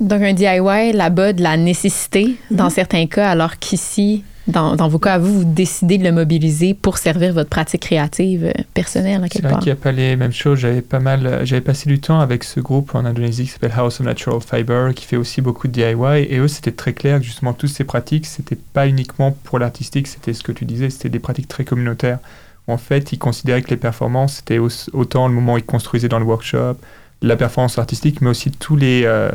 Donc, 0.00 0.22
un 0.22 0.32
DIY 0.32 0.92
là-bas 0.92 1.32
de 1.34 1.42
la 1.42 1.56
nécessité 1.56 2.36
dans 2.50 2.70
certains 2.70 3.06
cas, 3.06 3.30
alors 3.30 3.58
qu'ici, 3.58 4.24
dans, 4.46 4.74
dans, 4.74 4.88
vos 4.88 4.98
cas 4.98 5.14
à 5.14 5.18
vous, 5.18 5.40
vous 5.40 5.44
décidez 5.44 5.98
de 5.98 6.04
le 6.04 6.12
mobiliser 6.12 6.74
pour 6.74 6.98
servir 6.98 7.32
votre 7.32 7.50
pratique 7.50 7.82
créative 7.82 8.44
euh, 8.44 8.62
personnelle 8.74 9.22
à 9.22 9.28
quelque 9.28 9.42
part. 9.42 9.50
C'est 9.50 9.54
vrai 9.54 9.62
qu'il 9.62 9.72
n'y 9.72 9.78
a 9.78 9.82
pas 9.82 9.92
les 9.92 10.16
mêmes 10.16 10.32
choses. 10.32 10.58
J'avais 10.58 10.80
pas 10.80 10.98
mal, 10.98 11.40
j'avais 11.44 11.60
passé 11.60 11.88
du 11.88 12.00
temps 12.00 12.20
avec 12.20 12.44
ce 12.44 12.60
groupe 12.60 12.94
en 12.94 13.04
Indonésie 13.04 13.44
qui 13.44 13.50
s'appelle 13.50 13.74
House 13.76 14.00
of 14.00 14.06
Natural 14.06 14.40
Fiber, 14.40 14.94
qui 14.94 15.04
fait 15.04 15.16
aussi 15.16 15.40
beaucoup 15.40 15.68
de 15.68 15.72
DIY. 15.72 16.26
Et 16.28 16.38
eux, 16.38 16.48
c'était 16.48 16.72
très 16.72 16.92
clair 16.92 17.18
que 17.18 17.24
justement, 17.24 17.52
toutes 17.52 17.70
ces 17.70 17.84
pratiques, 17.84 18.26
c'était 18.26 18.56
pas 18.56 18.86
uniquement 18.86 19.36
pour 19.44 19.58
l'artistique, 19.58 20.06
c'était 20.06 20.32
ce 20.32 20.42
que 20.42 20.52
tu 20.52 20.64
disais, 20.64 20.90
c'était 20.90 21.10
des 21.10 21.20
pratiques 21.20 21.48
très 21.48 21.64
communautaires. 21.64 22.18
Où 22.66 22.72
en 22.72 22.78
fait, 22.78 23.12
ils 23.12 23.18
considéraient 23.18 23.62
que 23.62 23.70
les 23.70 23.76
performances, 23.76 24.36
c'était 24.36 24.58
autant 24.58 25.28
le 25.28 25.34
moment 25.34 25.54
où 25.54 25.58
ils 25.58 25.64
construisaient 25.64 26.08
dans 26.08 26.18
le 26.18 26.24
workshop, 26.26 26.76
la 27.22 27.36
performance 27.36 27.78
artistique, 27.78 28.20
mais 28.20 28.30
aussi 28.30 28.50
tous 28.50 28.76
les... 28.76 29.02
Euh, 29.04 29.30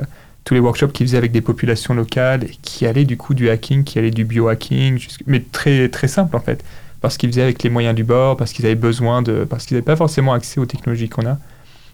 tous 0.46 0.54
les 0.54 0.60
workshops 0.60 0.92
qu'ils 0.94 1.08
faisaient 1.08 1.18
avec 1.18 1.32
des 1.32 1.42
populations 1.42 1.94
locales 1.94 2.48
qui 2.62 2.86
allaient 2.86 3.04
du 3.04 3.18
coup 3.18 3.34
du 3.34 3.50
hacking, 3.50 3.84
qui 3.84 4.00
allaient 4.00 4.12
du 4.12 4.24
biohacking, 4.24 5.06
mais 5.26 5.42
très, 5.52 5.90
très 5.90 6.08
simple 6.08 6.36
en 6.36 6.40
fait. 6.40 6.64
Parce 7.02 7.18
qu'ils 7.18 7.30
faisaient 7.30 7.42
avec 7.42 7.62
les 7.64 7.70
moyens 7.70 7.96
du 7.96 8.04
bord, 8.04 8.38
parce 8.38 8.54
qu'ils 8.54 8.66
avaient 8.66 8.76
besoin 8.76 9.22
de. 9.22 9.44
parce 9.44 9.66
qu'ils 9.66 9.76
n'avaient 9.76 9.86
pas 9.86 9.96
forcément 9.96 10.34
accès 10.34 10.60
aux 10.60 10.66
technologies 10.66 11.10
qu'on 11.10 11.26
a. 11.26 11.38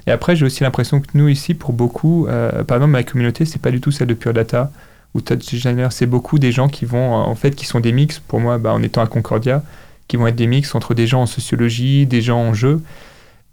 Et 0.07 0.11
après, 0.11 0.35
j'ai 0.35 0.45
aussi 0.45 0.63
l'impression 0.63 0.99
que 0.99 1.07
nous, 1.13 1.27
ici, 1.27 1.53
pour 1.53 1.73
beaucoup, 1.73 2.27
euh, 2.27 2.63
par 2.63 2.77
exemple, 2.77 2.91
ma 2.91 3.03
communauté, 3.03 3.45
c'est 3.45 3.61
pas 3.61 3.71
du 3.71 3.79
tout 3.81 3.91
celle 3.91 4.07
de 4.07 4.13
Pure 4.13 4.33
Data 4.33 4.71
ou 5.13 5.21
Touch 5.21 5.45
Designer. 5.45 5.91
C'est 5.91 6.05
beaucoup 6.05 6.39
des 6.39 6.51
gens 6.51 6.69
qui 6.69 6.85
vont, 6.85 7.13
en 7.13 7.35
fait, 7.35 7.55
qui 7.55 7.65
sont 7.65 7.79
des 7.79 7.91
mix, 7.91 8.19
pour 8.19 8.39
moi, 8.39 8.57
bah, 8.57 8.73
en 8.73 8.81
étant 8.81 9.01
à 9.01 9.07
Concordia, 9.07 9.63
qui 10.07 10.17
vont 10.17 10.27
être 10.27 10.35
des 10.35 10.47
mix 10.47 10.73
entre 10.75 10.93
des 10.93 11.07
gens 11.07 11.21
en 11.21 11.25
sociologie, 11.25 12.05
des 12.05 12.21
gens 12.21 12.39
en 12.39 12.53
jeu. 12.53 12.81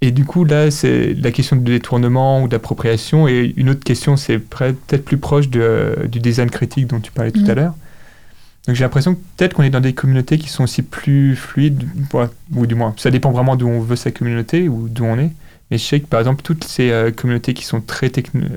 Et 0.00 0.12
du 0.12 0.24
coup, 0.24 0.44
là, 0.44 0.70
c'est 0.70 1.14
la 1.14 1.32
question 1.32 1.56
du 1.56 1.72
détournement 1.72 2.42
ou 2.42 2.48
d'appropriation. 2.48 3.26
Et 3.26 3.52
une 3.56 3.70
autre 3.70 3.82
question, 3.82 4.16
c'est 4.16 4.38
peut-être 4.38 5.04
plus 5.04 5.18
proche 5.18 5.48
de, 5.48 6.06
du 6.08 6.20
design 6.20 6.50
critique 6.50 6.86
dont 6.86 7.00
tu 7.00 7.10
parlais 7.10 7.32
tout 7.32 7.40
Mm. 7.40 7.50
à 7.50 7.54
l'heure. 7.54 7.74
Donc 8.66 8.76
j'ai 8.76 8.84
l'impression 8.84 9.14
que 9.14 9.20
peut-être 9.36 9.54
qu'on 9.54 9.62
est 9.62 9.70
dans 9.70 9.80
des 9.80 9.94
communautés 9.94 10.36
qui 10.36 10.50
sont 10.50 10.64
aussi 10.64 10.82
plus 10.82 11.34
fluides, 11.34 11.88
ou 12.54 12.66
du 12.66 12.74
moins, 12.74 12.94
ça 12.98 13.10
dépend 13.10 13.30
vraiment 13.32 13.56
d'où 13.56 13.66
on 13.66 13.80
veut 13.80 13.96
sa 13.96 14.10
communauté 14.10 14.68
ou 14.68 14.88
d'où 14.88 15.04
on 15.04 15.18
est. 15.18 15.30
Mais 15.70 15.78
je 15.78 15.84
sais 15.84 16.00
que 16.00 16.06
par 16.06 16.20
exemple, 16.20 16.42
toutes 16.42 16.64
ces 16.64 16.90
euh, 16.90 17.10
communautés 17.10 17.54
qui 17.54 17.64
sont 17.64 17.80
très 17.80 18.12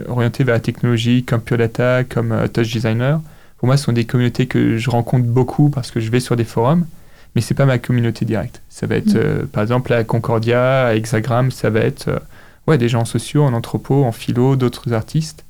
orientées 0.10 0.44
vers 0.44 0.56
la 0.56 0.60
technologie, 0.60 1.24
comme 1.24 1.42
Pure 1.42 1.58
Data, 1.58 2.04
comme 2.04 2.34
euh, 2.34 2.48
Touch 2.48 2.72
Designer, 2.72 3.22
pour 3.58 3.68
moi, 3.68 3.78
ce 3.78 3.86
sont 3.86 3.94
des 3.94 4.06
communautés 4.06 4.48
que 4.48 4.78
je 4.78 4.90
rencontre 4.90 5.26
beaucoup 5.26 5.70
parce 5.70 5.92
que 5.92 6.00
je 6.00 6.12
vais 6.12 6.20
sur 6.20 6.36
des 6.36 6.44
forums, 6.46 6.86
mais 7.36 7.42
c'est 7.42 7.54
pas 7.54 7.66
ma 7.66 7.78
communauté 7.80 8.26
directe. 8.26 8.62
Ça 8.70 8.88
va 8.88 8.96
être, 8.96 9.14
Mm. 9.14 9.18
euh, 9.18 9.46
par 9.52 9.64
exemple, 9.64 9.94
à 9.94 10.04
Concordia, 10.04 10.88
à 10.88 10.96
Hexagram, 10.96 11.52
ça 11.52 11.70
va 11.70 11.80
être 11.82 12.08
euh, 12.10 12.20
ouais, 12.68 12.78
des 12.78 12.90
gens 12.90 13.06
sociaux, 13.06 13.44
en 13.44 13.54
anthropo, 13.54 14.04
en 14.04 14.12
philo, 14.12 14.56
d'autres 14.56 14.94
artistes. 14.94 15.44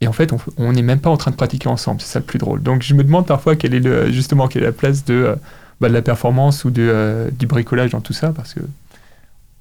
Et 0.00 0.08
en 0.08 0.12
fait, 0.12 0.32
on- 0.58 0.72
n'est 0.72 0.82
même 0.82 0.98
pas 0.98 1.10
en 1.10 1.16
train 1.16 1.30
de 1.30 1.36
pratiquer 1.36 1.68
ensemble, 1.68 2.00
c'est 2.00 2.08
ça 2.12 2.18
le 2.18 2.24
plus 2.24 2.38
drôle. 2.38 2.62
Donc 2.62 2.82
je 2.82 2.94
me 2.94 3.04
demande 3.04 3.26
parfois 3.26 3.54
quelle 3.54 3.74
est 3.74 3.80
le, 3.80 4.10
justement 4.10 4.48
quelle 4.48 4.62
est 4.62 4.66
la 4.66 4.72
place 4.72 5.04
de, 5.04 5.14
euh, 5.14 5.34
bah, 5.80 5.88
de 5.88 5.94
la 5.94 6.02
performance 6.02 6.64
ou 6.64 6.70
de, 6.70 6.82
euh, 6.82 7.30
du 7.38 7.46
bricolage 7.46 7.90
dans 7.92 8.00
tout 8.00 8.12
ça, 8.12 8.32
parce 8.34 8.54
que 8.54 8.60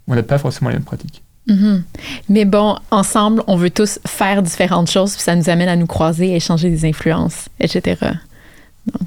on 0.08 0.16
n'a 0.16 0.24
pas 0.24 0.40
forcément 0.40 0.70
les 0.70 0.78
mêmes 0.78 0.84
pratiques. 0.84 1.22
Mhm. 1.48 1.84
Mais 2.30 2.46
bon, 2.46 2.76
ensemble, 2.92 3.44
on 3.48 3.56
veut 3.56 3.70
tous 3.70 4.00
faire 4.08 4.42
différentes 4.42 4.90
choses, 4.90 5.14
puis 5.14 5.22
ça 5.24 5.36
nous 5.36 5.50
amène 5.50 5.70
à 5.70 5.76
nous 5.76 5.88
croiser, 5.88 6.34
à 6.34 6.36
échanger 6.38 6.70
des 6.72 6.86
influences, 6.86 7.48
etc. 7.60 7.98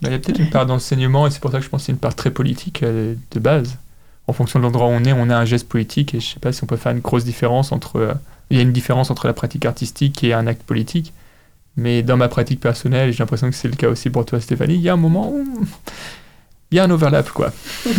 Il 0.02 0.10
y 0.10 0.14
a 0.14 0.18
peut-être 0.18 0.38
une 0.38 0.50
part 0.50 0.66
d'enseignement, 0.66 1.26
et 1.26 1.30
c'est 1.30 1.40
pour 1.40 1.50
ça 1.50 1.58
que 1.58 1.64
je 1.64 1.68
pense 1.68 1.82
que 1.82 1.86
c'est 1.86 1.92
une 1.92 1.98
part 1.98 2.14
très 2.14 2.30
politique 2.30 2.84
de 2.84 3.40
base. 3.40 3.78
En 4.26 4.32
fonction 4.32 4.58
de 4.58 4.64
l'endroit 4.64 4.86
où 4.86 4.90
on 4.90 5.04
est, 5.04 5.12
on 5.12 5.28
a 5.30 5.36
un 5.36 5.44
geste 5.44 5.68
politique, 5.68 6.14
et 6.14 6.20
je 6.20 6.26
sais 6.26 6.40
pas 6.40 6.52
si 6.52 6.62
on 6.64 6.66
peut 6.66 6.76
faire 6.76 6.92
une 6.92 7.00
grosse 7.00 7.24
différence 7.24 7.72
entre... 7.72 7.96
euh, 7.96 8.14
il 8.50 8.56
y 8.56 8.60
a 8.60 8.62
une 8.62 8.72
différence 8.72 9.10
entre 9.10 9.26
la 9.26 9.32
pratique 9.32 9.64
artistique 9.66 10.22
et 10.22 10.32
un 10.32 10.46
acte 10.46 10.62
politique, 10.62 11.12
mais 11.76 12.02
dans 12.02 12.16
ma 12.16 12.28
pratique 12.28 12.60
personnelle, 12.60 13.12
j'ai 13.12 13.18
l'impression 13.18 13.48
que 13.50 13.56
c'est 13.56 13.68
le 13.68 13.74
cas 13.74 13.88
aussi 13.88 14.10
pour 14.10 14.24
toi 14.24 14.40
Stéphanie, 14.40 14.74
il 14.74 14.80
y 14.80 14.88
a 14.88 14.92
un 14.92 14.98
moment 14.98 15.30
où... 15.30 15.66
Il 16.74 16.78
y 16.78 16.80
a 16.80 16.84
un 16.84 16.90
overlap, 16.90 17.30
quoi. 17.30 17.52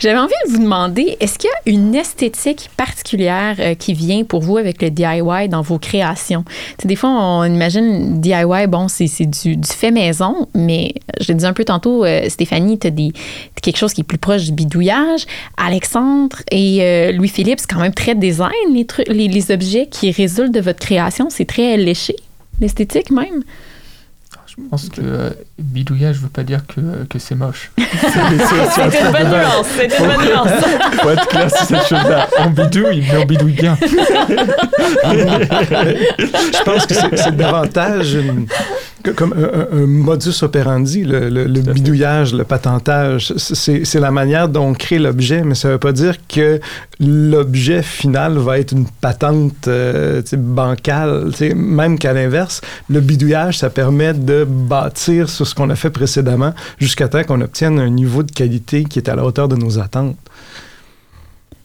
J'avais 0.00 0.18
envie 0.18 0.32
de 0.48 0.50
vous 0.50 0.58
demander, 0.58 1.16
est-ce 1.20 1.38
qu'il 1.38 1.48
y 1.48 1.52
a 1.52 1.72
une 1.72 1.94
esthétique 1.94 2.68
particulière 2.76 3.54
euh, 3.60 3.74
qui 3.76 3.94
vient 3.94 4.24
pour 4.24 4.40
vous 4.40 4.56
avec 4.56 4.82
le 4.82 4.90
DIY 4.90 5.48
dans 5.48 5.62
vos 5.62 5.78
créations? 5.78 6.42
Tu 6.42 6.82
sais, 6.82 6.88
des 6.88 6.96
fois, 6.96 7.10
on 7.10 7.44
imagine 7.44 8.20
DIY, 8.20 8.66
bon, 8.66 8.88
c'est 8.88 9.06
du, 9.24 9.56
du 9.56 9.68
fait 9.68 9.92
maison, 9.92 10.48
mais 10.52 10.94
je 11.20 11.30
le 11.30 11.36
disais 11.36 11.46
un 11.46 11.52
peu 11.52 11.64
tantôt, 11.64 12.04
euh, 12.04 12.28
Stéphanie, 12.28 12.76
tu 12.76 12.88
as 12.88 12.90
quelque 13.62 13.78
chose 13.78 13.92
qui 13.92 14.00
est 14.00 14.04
plus 14.04 14.18
proche 14.18 14.46
du 14.46 14.50
bidouillage. 14.50 15.26
Alexandre 15.58 16.38
et 16.50 16.82
euh, 16.82 17.12
Louis-Philippe, 17.12 17.60
c'est 17.60 17.70
quand 17.70 17.78
même 17.78 17.94
très 17.94 18.16
design, 18.16 18.50
les, 18.72 18.84
les, 19.06 19.28
les 19.28 19.50
objets 19.52 19.86
qui 19.86 20.10
résultent 20.10 20.54
de 20.54 20.60
votre 20.60 20.80
création. 20.80 21.30
C'est 21.30 21.46
très 21.46 21.76
léché, 21.76 22.16
l'esthétique 22.60 23.12
même. 23.12 23.44
Je 24.60 24.68
pense 24.70 24.88
que 24.88 25.00
euh, 25.00 25.30
bidouillage 25.58 26.16
veut 26.18 26.28
pas 26.28 26.42
dire 26.42 26.60
que, 26.66 26.80
que 27.08 27.18
c'est 27.18 27.34
moche. 27.36 27.70
C'est- 27.78 27.84
une 29.00 29.12
bonne 29.12 29.28
nuance, 29.30 29.66
c'est 29.76 29.84
une 29.86 30.06
bonne 30.06 30.26
nuance. 30.26 30.48
Faut 31.00 31.10
être 31.10 31.26
clair 31.28 31.48
sur 31.50 31.64
cette 31.66 31.86
chose-là. 31.86 32.28
On 32.40 32.50
bidouille, 32.50 33.04
mais 33.10 33.18
on 33.18 33.24
bidouille 33.24 33.52
bien. 33.52 33.78
Je 36.18 36.62
pense 36.64 36.86
que 36.86 36.94
c'est 36.94 37.36
davantage 37.36 38.14
une- 38.14 38.46
que- 39.02 39.10
comme 39.10 39.32
un, 39.32 39.76
un- 39.78 39.82
un 39.82 39.86
modus 39.86 40.42
operandi, 40.42 41.04
le, 41.04 41.44
bidouillage, 41.72 42.34
le 42.34 42.44
patentage. 42.44 43.32
C'est 43.36 44.00
la 44.00 44.10
manière 44.10 44.48
dont 44.48 44.66
on 44.68 44.72
crée 44.74 44.98
l'objet, 44.98 45.42
mais 45.44 45.54
ça 45.54 45.68
ne 45.68 45.74
veut 45.74 45.78
pas 45.78 45.92
dire 45.92 46.14
que 46.28 46.60
l'objet 47.00 47.82
final 47.82 48.38
va 48.38 48.58
être 48.58 48.72
une 48.72 48.86
patente 48.86 49.68
euh, 49.68 50.20
bancale. 50.36 51.30
Même 51.54 51.98
qu'à 51.98 52.12
l'inverse, 52.12 52.60
le 52.90 53.00
bidouillage, 53.00 53.58
ça 53.58 53.70
permet 53.70 54.14
de 54.14 54.44
bâtir 54.48 55.28
sur 55.28 55.46
ce 55.46 55.54
qu'on 55.54 55.70
a 55.70 55.76
fait 55.76 55.90
précédemment 55.90 56.52
jusqu'à 56.78 57.08
temps 57.08 57.22
qu'on 57.24 57.40
obtienne 57.40 57.78
un 57.78 57.90
niveau 57.90 58.22
de 58.22 58.32
qualité 58.32 58.84
qui 58.84 58.98
est 58.98 59.08
à 59.08 59.14
la 59.14 59.24
hauteur 59.24 59.48
de 59.48 59.56
nos 59.56 59.78
attentes. 59.78 60.16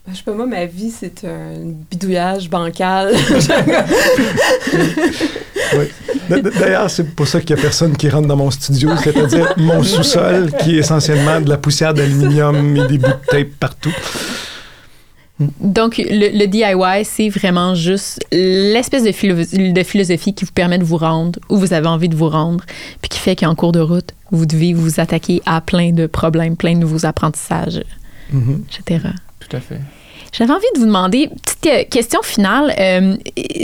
Je 0.06 0.16
sais 0.16 0.22
pas, 0.22 0.32
moi, 0.32 0.46
ma 0.46 0.66
vie, 0.66 0.90
c'est 0.90 1.24
un 1.24 1.72
bidouillage 1.90 2.50
bancal. 2.50 3.14
D'ailleurs, 6.28 6.90
c'est 6.90 7.14
pour 7.14 7.26
ça 7.26 7.40
qu'il 7.40 7.56
n'y 7.56 7.60
a 7.60 7.62
personne 7.62 7.96
qui 7.96 8.10
rentre 8.10 8.28
dans 8.28 8.36
mon 8.36 8.50
studio, 8.50 8.90
c'est-à-dire 9.02 9.54
mon 9.56 9.82
sous-sol, 9.82 10.52
qui 10.60 10.76
est 10.76 10.80
essentiellement 10.80 11.40
de 11.40 11.48
la 11.48 11.56
poussière 11.56 11.94
d'aluminium 11.94 12.76
et 12.76 12.86
des 12.86 12.98
bouts 12.98 13.08
de 13.08 13.26
tape 13.30 13.48
partout. 13.58 13.94
Donc, 15.60 15.98
le, 15.98 16.38
le 16.38 16.46
DIY, 16.46 17.04
c'est 17.04 17.28
vraiment 17.28 17.74
juste 17.74 18.20
l'espèce 18.30 19.02
de, 19.02 19.10
philo- 19.10 19.34
de 19.72 19.82
philosophie 19.82 20.32
qui 20.32 20.44
vous 20.44 20.52
permet 20.52 20.78
de 20.78 20.84
vous 20.84 20.96
rendre 20.96 21.40
où 21.48 21.56
vous 21.56 21.72
avez 21.72 21.88
envie 21.88 22.08
de 22.08 22.14
vous 22.14 22.28
rendre, 22.28 22.64
puis 23.02 23.08
qui 23.08 23.18
fait 23.18 23.34
qu'en 23.34 23.54
cours 23.56 23.72
de 23.72 23.80
route, 23.80 24.10
vous 24.30 24.46
devez 24.46 24.72
vous 24.72 25.00
attaquer 25.00 25.42
à 25.44 25.60
plein 25.60 25.90
de 25.92 26.06
problèmes, 26.06 26.56
plein 26.56 26.74
de 26.74 26.78
nouveaux 26.78 27.04
apprentissages, 27.04 27.82
Mhm. 28.32 28.62
etc. 28.78 29.06
Tout 29.40 29.56
à 29.56 29.60
fait. 29.60 29.80
J'avais 30.32 30.52
envie 30.52 30.64
de 30.74 30.80
vous 30.80 30.86
demander, 30.86 31.28
petite 31.42 31.66
euh, 31.66 31.84
question 31.90 32.20
finale, 32.22 32.72
euh, 32.78 33.16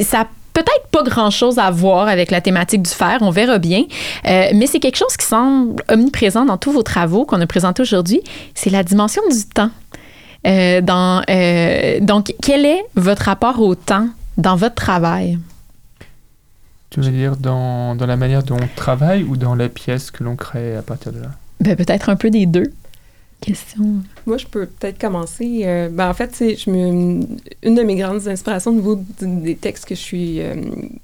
ça 0.02 0.22
a 0.22 0.26
peut-être 0.52 0.88
pas 0.90 1.04
grand-chose 1.04 1.58
à 1.60 1.70
voir 1.70 2.08
avec 2.08 2.32
la 2.32 2.40
thématique 2.40 2.82
du 2.82 2.90
fer, 2.90 3.18
on 3.20 3.30
verra 3.30 3.58
bien, 3.58 3.84
Euh, 4.28 4.46
mais 4.54 4.66
c'est 4.66 4.80
quelque 4.80 4.96
chose 4.98 5.16
qui 5.16 5.24
semble 5.24 5.82
omniprésent 5.88 6.44
dans 6.44 6.56
tous 6.58 6.72
vos 6.72 6.82
travaux 6.82 7.24
qu'on 7.24 7.40
a 7.40 7.46
présentés 7.46 7.82
aujourd'hui, 7.82 8.20
c'est 8.54 8.70
la 8.70 8.82
dimension 8.82 9.22
du 9.30 9.44
temps. 9.54 9.70
Euh, 10.46 10.80
dans, 10.80 11.22
euh, 11.28 12.00
donc, 12.00 12.34
quel 12.42 12.64
est 12.64 12.82
votre 12.96 13.22
rapport 13.24 13.60
au 13.60 13.74
temps 13.74 14.08
dans 14.38 14.56
votre 14.56 14.74
travail? 14.74 15.38
Tu 16.88 17.00
veux 17.00 17.10
dire 17.10 17.36
dans, 17.36 17.94
dans 17.94 18.06
la 18.06 18.16
manière 18.16 18.42
dont 18.42 18.56
on 18.60 18.68
travaille 18.74 19.22
ou 19.22 19.36
dans 19.36 19.54
la 19.54 19.68
pièce 19.68 20.10
que 20.10 20.24
l'on 20.24 20.34
crée 20.36 20.76
à 20.76 20.82
partir 20.82 21.12
de 21.12 21.20
là? 21.20 21.28
Ben, 21.60 21.76
peut-être 21.76 22.08
un 22.08 22.16
peu 22.16 22.30
des 22.30 22.46
deux. 22.46 22.72
Question. 23.40 23.84
Moi, 24.26 24.36
je 24.36 24.46
peux 24.46 24.66
peut-être 24.66 24.98
commencer. 24.98 25.62
Euh, 25.64 25.88
ben, 25.90 26.10
en 26.10 26.14
fait, 26.14 26.30
c'est 26.34 26.56
je 26.56 26.68
me, 26.68 27.20
une 27.62 27.74
de 27.74 27.82
mes 27.82 27.96
grandes 27.96 28.26
inspirations 28.28 28.70
au 28.72 28.74
niveau 28.74 29.02
des 29.22 29.54
textes 29.56 29.84
que 29.86 29.94
je 29.94 30.00
suis. 30.00 30.40
euh, 30.42 30.54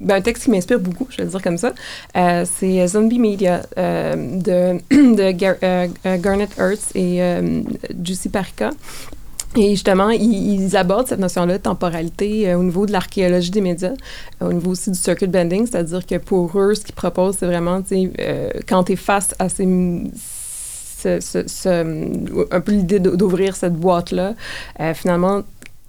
ben, 0.00 0.16
un 0.16 0.21
texte 0.21 0.45
qui 0.45 0.50
m'inspire 0.50 0.81
beaucoup, 0.81 1.07
je 1.11 1.19
vais 1.19 1.25
le 1.25 1.31
dire 1.31 1.40
comme 1.43 1.57
ça, 1.57 1.73
euh, 2.16 2.45
c'est 2.59 2.87
Zombie 2.88 3.19
Media 3.19 3.62
euh, 3.78 4.14
de, 4.40 4.78
de 5.16 5.31
Gar- 5.33 6.19
Garnet 6.19 6.49
Earth 6.59 6.90
et 6.95 7.23
euh, 7.23 7.62
Juicy 8.02 8.28
Parika. 8.28 8.71
Et 9.59 9.71
justement, 9.71 10.11
ils, 10.11 10.77
abordent 10.77 11.09
cette 11.09 11.19
notion-là 11.21 11.59
de 11.59 11.63
temporalité 11.63 12.51
euh, 12.51 12.59
au 12.59 12.63
niveau 12.63 12.85
de 12.87 12.93
l'archéologie 12.93 13.51
des 13.51 13.61
médias, 13.63 13.93
euh, 14.43 14.49
au 14.49 14.53
niveau 14.53 14.73
aussi 14.73 14.91
du 14.91 14.99
circuit 14.99 15.27
bending, 15.27 15.67
c'est-à-dire 15.67 16.05
que 16.05 16.17
pour 16.17 16.59
eux, 16.59 16.75
ce 16.75 16.83
qu'ils 16.85 16.95
proposent, 16.95 17.37
c'est 17.39 17.47
vraiment, 17.47 17.81
euh, 17.93 18.51
quand 18.69 18.85
tu 18.85 18.93
es 18.93 18.97
face 18.97 19.35
à 19.39 19.49
ces, 19.49 19.65
ce- 20.99 21.21
ce- 21.21 21.47
ce- 21.47 22.47
un 22.55 22.61
peu 22.61 22.73
l'idée 22.73 22.99
d'o- 23.01 23.17
d'ouvrir 23.17 23.57
cette 23.57 23.75
boîte-là, 23.75 24.35
euh, 24.81 24.95
finalement, 24.95 25.43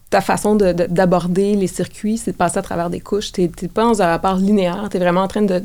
ta 0.09 0.21
façon 0.21 0.55
de- 0.55 0.71
de- 0.71 0.85
d'aborder 0.85 1.55
les 1.55 1.67
circuits, 1.67 2.17
c'est 2.17 2.31
de 2.31 2.37
passer 2.37 2.57
à 2.57 2.61
travers 2.61 2.89
des 2.89 2.99
couches. 3.01 3.31
Tu 3.31 3.49
pas 3.67 3.83
dans 3.83 4.01
un 4.01 4.07
rapport 4.07 4.35
linéaire, 4.35 4.87
tu 4.89 4.97
es 4.97 4.99
vraiment 4.99 5.21
en 5.21 5.27
train 5.27 5.41
de, 5.41 5.61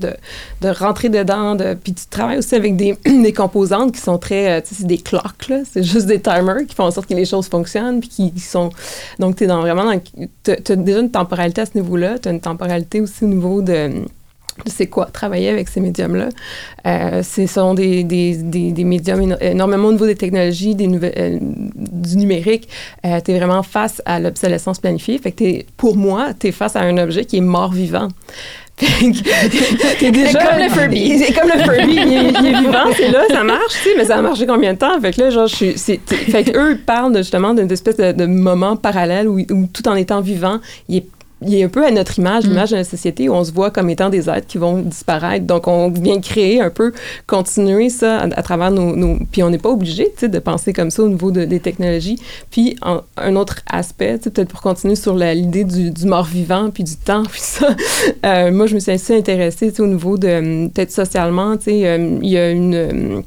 rentrer 0.65 1.09
dedans. 1.09 1.55
De, 1.55 1.75
puis 1.75 1.95
tu 1.95 2.07
travailles 2.07 2.39
aussi 2.39 2.55
avec 2.55 2.77
des, 2.77 2.97
des 3.05 3.33
composantes 3.33 3.93
qui 3.93 4.01
sont 4.01 4.19
très, 4.19 4.59
euh, 4.59 4.61
tu 4.61 4.69
sais, 4.69 4.75
c'est 4.81 4.87
des 4.87 4.99
clocks, 4.99 5.53
c'est 5.71 5.83
juste 5.83 6.07
des 6.07 6.21
timers 6.21 6.67
qui 6.67 6.75
font 6.75 6.85
en 6.85 6.91
sorte 6.91 7.09
que 7.09 7.15
les 7.15 7.25
choses 7.25 7.47
fonctionnent, 7.47 8.01
puis 8.01 8.09
qui, 8.09 8.41
sont... 8.41 8.71
Donc, 9.19 9.37
tu 9.37 9.45
es 9.45 9.47
dans, 9.47 9.61
vraiment 9.61 9.85
dans... 9.85 10.01
Tu 10.43 10.51
as 10.51 10.77
déjà 10.77 11.01
une 11.01 11.11
temporalité 11.11 11.61
à 11.61 11.67
ce 11.67 11.73
niveau-là, 11.75 12.19
tu 12.19 12.29
une 12.29 12.41
temporalité 12.41 13.01
aussi 13.01 13.25
au 13.25 13.29
niveau 13.29 13.63
de 13.63 13.91
c'est 14.67 14.87
quoi 14.87 15.07
travailler 15.07 15.49
avec 15.49 15.69
ces 15.69 15.81
médiums-là. 15.81 16.29
Euh, 16.87 17.23
ce 17.23 17.47
sont 17.47 17.75
des, 17.75 18.05
des, 18.05 18.37
des, 18.37 18.73
des 18.73 18.85
médiums 18.85 19.21
éno- 19.21 19.39
énormément 19.41 19.89
au 19.89 19.93
niveau 19.93 20.07
des 20.07 20.15
technologies, 20.17 20.75
des 20.75 20.89
euh, 20.89 21.39
du 21.41 22.17
numérique. 22.17 22.69
Euh, 23.07 23.21
tu 23.25 23.33
es 23.33 23.39
vraiment 23.39 23.63
face 23.63 24.03
à 24.05 24.21
l'obsolescence 24.21 24.79
planifiée. 24.79 25.19
Fait 25.19 25.33
que 25.33 25.37
t'es- 25.39 25.67
pour 25.77 25.97
moi, 25.97 26.29
tu 26.39 26.49
es 26.49 26.53
face 26.53 26.77
à 26.77 26.81
un 26.81 26.99
objet 26.99 27.25
qui 27.25 27.39
est 27.39 27.41
mort-vivant. 27.43 28.09
Comme 28.83 30.59
le 30.59 30.69
Furby. 30.71 31.19
C'est 31.25 31.33
comme 31.33 31.49
le 31.51 31.63
Furby. 31.63 31.93
Il 31.95 32.13
est, 32.13 32.31
il 32.41 32.47
est 32.47 32.59
vivant, 32.61 32.85
c'est 32.97 33.11
là, 33.11 33.23
ça 33.31 33.45
marche, 33.45 33.75
tu 33.83 33.89
sais, 33.91 33.95
mais 33.97 34.05
ça 34.05 34.17
a 34.17 34.23
marché 34.23 34.47
combien 34.47 34.73
de 34.73 34.79
temps? 34.79 35.01
Fait 35.01 35.13
que 35.13 35.21
là, 35.21 35.31
genre, 35.31 35.47
je 35.47 35.55
suis... 35.55 35.73
c'est- 35.79 36.01
t'es- 36.05 36.17
Fait 36.17 36.43
que 36.45 36.57
eux 36.57 36.79
parlent 36.85 37.13
de, 37.13 37.19
justement 37.19 37.55
d'une 37.55 37.71
espèce 37.71 37.97
de, 37.97 38.13
de 38.13 38.27
moment 38.27 38.77
parallèle 38.77 39.29
où, 39.29 39.39
où, 39.39 39.67
tout 39.73 39.87
en 39.89 39.95
étant 39.95 40.21
vivant, 40.21 40.59
il 40.89 40.97
est 40.99 41.07
il 41.47 41.55
est 41.57 41.65
un 41.65 41.69
peu 41.69 41.85
à 41.85 41.91
notre 41.91 42.19
image, 42.19 42.45
Mm. 42.45 42.49
l'image 42.49 42.71
de 42.71 42.77
la 42.77 42.85
société 42.85 43.29
où 43.29 43.35
on 43.35 43.45
se 43.45 43.53
voit 43.53 43.71
comme 43.71 43.91
étant 43.91 44.09
des 44.11 44.29
êtres 44.29 44.47
qui 44.47 44.59
vont 44.59 44.79
disparaître. 44.79 45.47
Donc, 45.47 45.69
on 45.69 45.89
vient 45.91 46.21
créer 46.21 46.61
un 46.61 46.71
peu, 46.71 46.93
continuer 47.27 47.89
ça 47.91 48.19
à, 48.21 48.25
à 48.25 48.43
travers 48.43 48.71
nos, 48.71 48.97
nos- 48.97 49.19
Puis, 49.31 49.43
on 49.43 49.51
n'est 49.51 49.59
pas 49.59 49.71
obligé, 49.71 50.13
de 50.23 50.39
penser 50.39 50.73
comme 50.73 50.91
ça 50.91 51.03
au 51.03 51.09
niveau 51.09 51.31
de- 51.31 51.45
des 51.45 51.61
technologies. 51.61 52.19
Puis, 52.51 52.77
en- 52.83 53.01
un 53.17 53.37
autre 53.37 53.57
aspect, 53.71 54.19
peut-être 54.19 54.49
pour 54.49 54.61
continuer 54.63 54.95
sur 54.97 55.15
l'idée 55.17 55.65
du, 55.65 55.91
du 55.91 56.07
mort-vivant, 56.07 56.71
puis 56.73 56.85
du 56.85 56.97
temps, 56.97 57.23
puis 57.25 57.41
ça, 57.41 57.69
euh, 58.27 58.51
moi, 58.53 58.67
je 58.67 58.75
me 58.75 58.81
suis 58.81 58.93
assez 58.93 59.17
intéressée, 59.17 59.73
au 59.81 59.87
niveau 59.87 60.17
de, 60.19 60.69
peut-être 60.69 60.93
socialement, 60.93 61.57
euh, 61.69 62.19
il 62.23 62.29
y 62.31 62.37
a 62.39 62.51
une... 62.51 63.23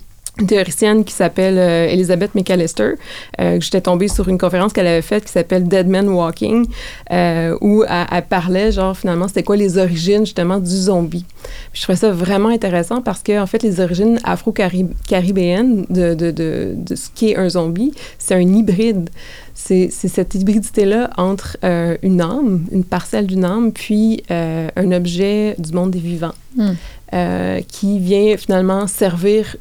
théoricienne 0.48 1.04
qui 1.04 1.14
s'appelle 1.14 1.58
euh, 1.58 1.88
Elizabeth 1.88 2.36
McAllister, 2.36 2.94
euh, 3.40 3.58
j'étais 3.62 3.82
tombée 3.82 4.08
sur 4.08 4.28
une 4.28 4.38
conférence 4.38 4.74
qu'elle 4.74 4.88
avait 4.88 5.02
faite 5.02 5.26
qui 5.26 5.32
s'appelle 5.32 5.68
Dead 5.68 5.88
Man 5.88 6.10
Walking, 6.10 6.68
euh, 7.12 7.58
où 7.62 7.84
elle, 7.84 8.26
parlait, 8.26 8.72
genre, 8.72 8.98
finalement, 8.98 9.28
c'était 9.28 9.44
quoi 9.44 9.56
les 9.56 9.78
origines, 9.78 10.26
justement, 10.26 10.60
du 10.60 10.70
zombie. 10.76 11.26
Je 11.74 11.82
trouvais 11.82 11.98
ça 11.98 12.12
vraiment 12.12 12.50
intéressant 12.50 13.02
parce 13.02 13.22
que, 13.22 13.40
en 13.40 13.46
fait, 13.46 13.64
les 13.64 13.80
origines 13.80 14.20
afro-caribéennes 14.24 15.86
de, 15.90 16.14
de, 16.14 16.32
de, 16.32 16.74
de 16.76 16.96
ce 16.96 17.10
qu'est 17.14 17.38
un 17.38 17.50
zombie, 17.50 17.94
c'est 18.18 18.36
un 18.36 18.42
hybride. 18.42 19.10
C'est 19.58 19.88
c'est 19.90 20.10
cette 20.10 20.36
hybridité-là 20.36 21.12
entre 21.16 21.58
euh, 21.64 21.96
une 22.04 22.20
âme, 22.20 22.66
une 22.74 22.84
parcelle 22.84 23.26
d'une 23.26 23.46
âme, 23.46 23.72
puis 23.72 24.22
euh, 24.30 24.68
un 24.76 24.92
objet 24.92 25.56
du 25.58 25.72
monde 25.72 25.92
des 25.92 26.00
vivants. 26.00 26.36
Hmm. 26.58 26.74
Euh, 27.14 27.62
qui 27.68 28.00
vient 28.00 28.36
finalement 28.38 28.88
servir 28.88 29.56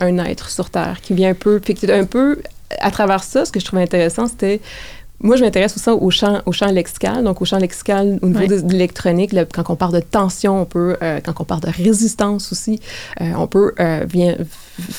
un 0.00 0.18
être 0.24 0.50
sur 0.50 0.70
Terre, 0.70 1.00
qui 1.02 1.14
vient 1.14 1.30
un 1.30 1.34
peu, 1.34 1.60
un 1.88 2.04
peu 2.04 2.40
à 2.80 2.90
travers 2.90 3.22
ça, 3.22 3.44
ce 3.44 3.52
que 3.52 3.60
je 3.60 3.64
trouvais 3.64 3.82
intéressant, 3.82 4.26
c'était 4.26 4.60
moi, 5.20 5.36
je 5.36 5.42
m'intéresse 5.44 5.74
aussi 5.76 5.88
au 5.88 6.10
champ, 6.10 6.42
au 6.44 6.52
champ 6.52 6.66
lexical, 6.70 7.24
donc 7.24 7.40
au 7.40 7.44
champ 7.46 7.58
lexical 7.58 8.18
au 8.22 8.26
niveau 8.26 8.40
Ouais. 8.40 8.46
de, 8.48 8.60
de 8.60 8.72
l'électronique. 8.72 9.34
quand 9.54 9.70
on 9.70 9.76
parle 9.76 9.94
de 9.94 10.00
tension, 10.00 10.60
on 10.60 10.64
peut, 10.66 10.96
euh, 11.02 11.20
quand 11.24 11.32
on 11.40 11.44
parle 11.44 11.62
de 11.62 11.70
résistance 11.70 12.52
aussi, 12.52 12.80
euh, 13.22 13.32
on 13.38 13.46
peut 13.46 13.72
euh, 13.80 14.04
bien 14.04 14.32
v- 14.38 14.44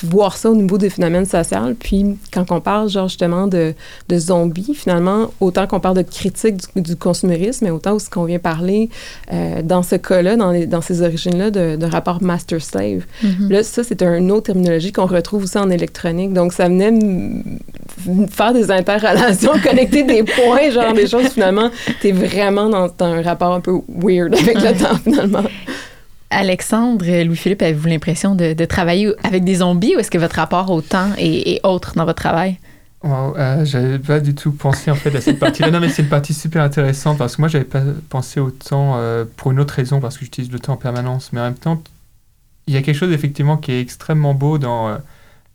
voir 0.02 0.36
ça 0.36 0.50
au 0.50 0.56
niveau 0.56 0.76
des 0.76 0.90
phénomènes 0.90 1.24
sociaux. 1.24 1.58
Puis, 1.78 2.18
quand 2.32 2.50
on 2.50 2.60
parle, 2.60 2.88
genre, 2.88 3.06
justement, 3.06 3.46
de, 3.46 3.74
de 4.08 4.18
zombies, 4.18 4.74
finalement, 4.74 5.30
autant 5.40 5.68
qu'on 5.68 5.78
parle 5.78 5.96
de 5.98 6.02
critique 6.02 6.56
du, 6.74 6.82
du 6.82 6.96
consumérisme, 6.96 7.64
mais 7.66 7.70
autant 7.70 7.92
aussi 7.92 8.10
qu'on 8.10 8.24
vient 8.24 8.40
parler, 8.40 8.90
euh, 9.32 9.62
dans 9.62 9.84
ce 9.84 9.94
cas-là, 9.94 10.34
dans, 10.36 10.50
les- 10.50 10.66
dans 10.66 10.80
ces 10.82 11.00
origines-là, 11.02 11.50
de, 11.52 11.76
de 11.76 11.86
rapport 11.86 12.20
master-slave. 12.22 13.04
Mhm. 13.22 13.50
Là, 13.50 13.62
ça, 13.62 13.84
c'est 13.84 14.02
une 14.02 14.32
autre 14.32 14.46
terminologie 14.46 14.90
qu'on 14.90 15.06
retrouve 15.06 15.44
aussi 15.44 15.58
en 15.58 15.70
électronique. 15.70 16.32
Donc, 16.32 16.52
ça 16.52 16.64
venait 16.66 16.88
m- 16.88 17.44
m- 18.06 18.26
faire 18.28 18.52
des 18.52 18.70
interrelations, 18.72 19.52
connecter 19.62 20.02
des 20.08 20.22
points, 20.24 20.70
genre 20.70 20.92
des 20.92 21.06
choses, 21.06 21.28
finalement, 21.28 21.70
t'es 22.00 22.12
vraiment 22.12 22.68
dans, 22.68 22.88
dans 22.88 23.06
un 23.06 23.22
rapport 23.22 23.52
un 23.52 23.60
peu 23.60 23.80
weird 23.88 24.34
avec 24.34 24.60
le 24.60 24.76
temps, 24.76 24.96
finalement. 24.96 25.44
Alexandre, 26.30 27.04
Louis-Philippe, 27.24 27.62
avez-vous 27.62 27.88
l'impression 27.88 28.34
de, 28.34 28.52
de 28.52 28.64
travailler 28.64 29.12
avec 29.22 29.44
des 29.44 29.56
zombies 29.56 29.96
ou 29.96 30.00
est-ce 30.00 30.10
que 30.10 30.18
votre 30.18 30.36
rapport 30.36 30.70
au 30.70 30.82
temps 30.82 31.10
est, 31.16 31.54
est 31.54 31.60
autre 31.64 31.92
dans 31.94 32.04
votre 32.04 32.20
travail? 32.20 32.58
Wow, 33.02 33.36
euh, 33.36 33.64
j'avais 33.64 33.98
pas 33.98 34.18
du 34.18 34.34
tout 34.34 34.50
pensé 34.50 34.90
en 34.90 34.96
fait 34.96 35.14
à 35.14 35.20
cette 35.20 35.38
partie-là. 35.38 35.70
Non, 35.70 35.78
mais 35.78 35.88
c'est 35.88 36.02
une 36.02 36.08
partie 36.08 36.34
super 36.34 36.62
intéressante 36.62 37.16
parce 37.16 37.36
que 37.36 37.42
moi, 37.42 37.48
j'avais 37.48 37.64
pas 37.64 37.82
pensé 38.08 38.40
au 38.40 38.50
temps 38.50 38.94
euh, 38.96 39.24
pour 39.36 39.52
une 39.52 39.60
autre 39.60 39.74
raison 39.74 40.00
parce 40.00 40.18
que 40.18 40.24
j'utilise 40.24 40.50
le 40.50 40.58
temps 40.58 40.72
en 40.72 40.76
permanence. 40.76 41.32
Mais 41.32 41.40
en 41.40 41.44
même 41.44 41.54
temps, 41.54 41.80
il 42.66 42.74
y 42.74 42.76
a 42.76 42.82
quelque 42.82 42.96
chose 42.96 43.12
effectivement 43.12 43.56
qui 43.56 43.72
est 43.72 43.80
extrêmement 43.80 44.34
beau 44.34 44.58
dans, 44.58 44.88
euh, 44.88 44.96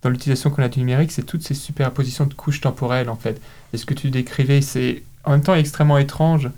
dans 0.04 0.10
l'utilisation 0.10 0.50
qu'on 0.50 0.64
a 0.64 0.70
du 0.70 0.80
numérique, 0.80 1.12
c'est 1.12 1.24
toutes 1.26 1.44
ces 1.44 1.54
superpositions 1.54 2.26
de 2.26 2.34
couches 2.34 2.62
temporelles 2.62 3.10
en 3.10 3.16
fait. 3.16 3.42
Et 3.74 3.78
ce 3.78 3.86
que 3.86 3.94
tu 3.94 4.10
décrivais, 4.10 4.62
c'est 4.62 5.04
en 5.24 5.32
même 5.32 5.42
temps 5.42 5.56
extrêmement 5.56 5.98
étrange 5.98 6.50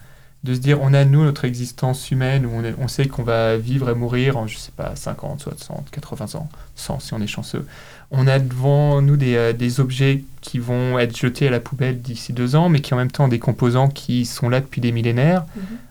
de 0.44 0.54
se 0.54 0.60
dire 0.60 0.80
on 0.82 0.94
a 0.94 1.06
nous 1.06 1.24
notre 1.24 1.46
existence 1.46 2.12
humaine 2.12 2.46
où 2.46 2.50
on, 2.54 2.64
est- 2.64 2.76
on 2.80 2.88
sait 2.88 3.08
qu'on 3.08 3.24
va 3.24 3.58
vivre 3.58 3.90
et 3.90 3.96
mourir 3.96 4.38
en 4.38 4.46
je 4.48 4.58
sais 4.58 4.72
pas 4.76 4.96
50, 4.96 5.42
60, 5.42 5.90
80 5.92 6.36
ans, 6.40 6.50
100 6.76 7.00
si 7.00 7.14
on 7.16 7.22
est 7.22 7.28
chanceux. 7.28 7.66
On 8.12 8.28
a 8.28 8.38
devant 8.38 9.02
nous 9.02 9.18
des, 9.18 9.36
euh, 9.36 9.54
des 9.54 9.80
objets 9.80 10.24
qui 10.42 10.60
vont 10.60 11.00
être 11.00 11.18
jetés 11.18 11.48
à 11.48 11.52
la 11.52 11.60
poubelle 11.60 12.00
d'ici 12.02 12.32
deux 12.34 12.56
ans, 12.56 12.70
mais 12.70 12.80
qui 12.82 12.94
en 12.94 12.98
même 12.98 13.10
temps 13.10 13.26
ont 13.26 13.28
des 13.28 13.40
composants 13.40 13.88
qui 13.90 14.26
sont 14.26 14.48
là 14.50 14.60
depuis 14.60 14.82
des 14.82 14.92
millénaires. 14.92 15.46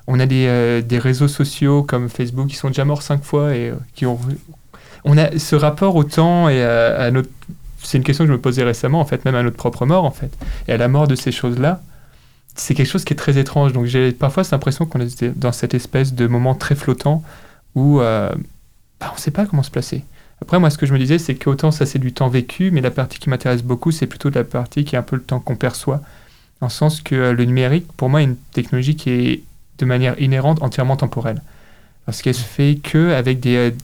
On 0.07 0.21
a 0.21 0.27
des, 0.27 0.47
euh, 0.47 0.81
des 0.83 0.99
réseaux 1.01 1.27
sociaux 1.27 1.83
comme 1.83 2.09
Facebook 2.09 2.47
qui 2.47 2.55
sont 2.57 2.69
déjà 2.69 2.85
morts 2.85 3.03
cinq 3.03 3.25
fois 3.25 3.57
et 3.57 3.71
euh, 3.71 3.75
qui 3.97 4.07
ont. 4.07 4.19
On 5.05 5.19
a 5.19 5.39
ce 5.39 5.57
rapport 5.57 5.97
au 5.97 6.05
temps 6.05 6.49
et 6.49 6.63
à, 6.63 6.97
à 6.97 7.11
notre. 7.11 7.29
C'est 7.83 7.99
une 7.99 8.05
question 8.05 8.25
que 8.25 8.29
je 8.29 8.33
me 8.33 8.41
posais 8.41 8.63
récemment, 8.63 9.01
en 9.01 9.05
fait, 9.05 9.25
même 9.27 9.35
à 9.35 9.43
notre 9.43 9.57
propre 9.57 9.85
mort, 9.85 10.05
en 10.05 10.11
fait, 10.11 10.31
et 10.69 10.73
à 10.73 10.77
la 10.79 10.89
mort 10.89 11.07
de 11.07 11.15
ces 11.15 11.33
choses-là. 11.33 11.83
C'est 12.57 12.75
quelque 12.75 12.89
chose 12.89 13.05
qui 13.05 13.13
est 13.13 13.17
très 13.17 13.37
étrange. 13.37 13.73
Donc 13.73 13.87
j'ai 13.87 14.13
parfois 14.13 14.45
cette 14.45 14.55
impression 14.55 14.87
qu'on 14.87 15.01
est 15.01 15.25
dans 15.37 15.53
cette 15.53 15.75
espèce 15.75 16.15
de 16.15 16.27
moment 16.27 16.55
très 16.55 16.75
flottant 16.75 17.23
où 17.75 18.01
euh, 18.01 18.31
bah, 19.01 19.09
on 19.11 19.15
ne 19.15 19.21
sait 19.21 19.31
pas 19.31 19.47
comment 19.47 19.63
se 19.63 19.71
placer. 19.71 20.05
Après, 20.41 20.59
moi, 20.59 20.71
ce 20.71 20.79
que 20.79 20.87
je 20.87 20.93
me 20.93 20.99
disais, 20.99 21.19
c'est 21.19 21.35
qu'autant 21.35 21.71
ça, 21.71 21.87
c'est 21.87 21.99
du 21.99 22.13
temps 22.13 22.29
vécu, 22.29 22.71
mais 22.71 22.81
la 22.81 22.91
partie 22.91 23.19
qui 23.19 23.31
m'intéresse 23.31 23.63
beaucoup, 23.63 23.91
c'est 23.91 24.07
plutôt 24.07 24.31
la 24.31 24.45
partie 24.45 24.85
qui 24.85 24.95
est 24.95 24.99
un 24.99 25.03
peu 25.03 25.17
le 25.17 25.23
temps 25.23 25.41
qu'on 25.41 25.57
perçoit. 25.57 26.01
Le 26.61 26.69
sens 26.69 27.01
que 27.03 27.15
euh, 27.15 27.33
le 27.33 27.45
numérique, 27.45 27.87
pour 27.97 28.09
moi, 28.09 28.23
est 28.23 28.25
une 28.25 28.37
technologie 28.53 28.97
qui 28.97 29.11
est 29.11 29.43
de 29.79 29.85
manière 29.85 30.21
inhérente 30.21 30.63
entièrement 30.63 30.97
temporelle. 30.97 31.43
Parce 32.07 32.23
qu'elle 32.23 32.35
se 32.35 32.45
fait 32.45 32.77
que 32.83 33.13
avec 33.13 33.41
des. 33.41 33.75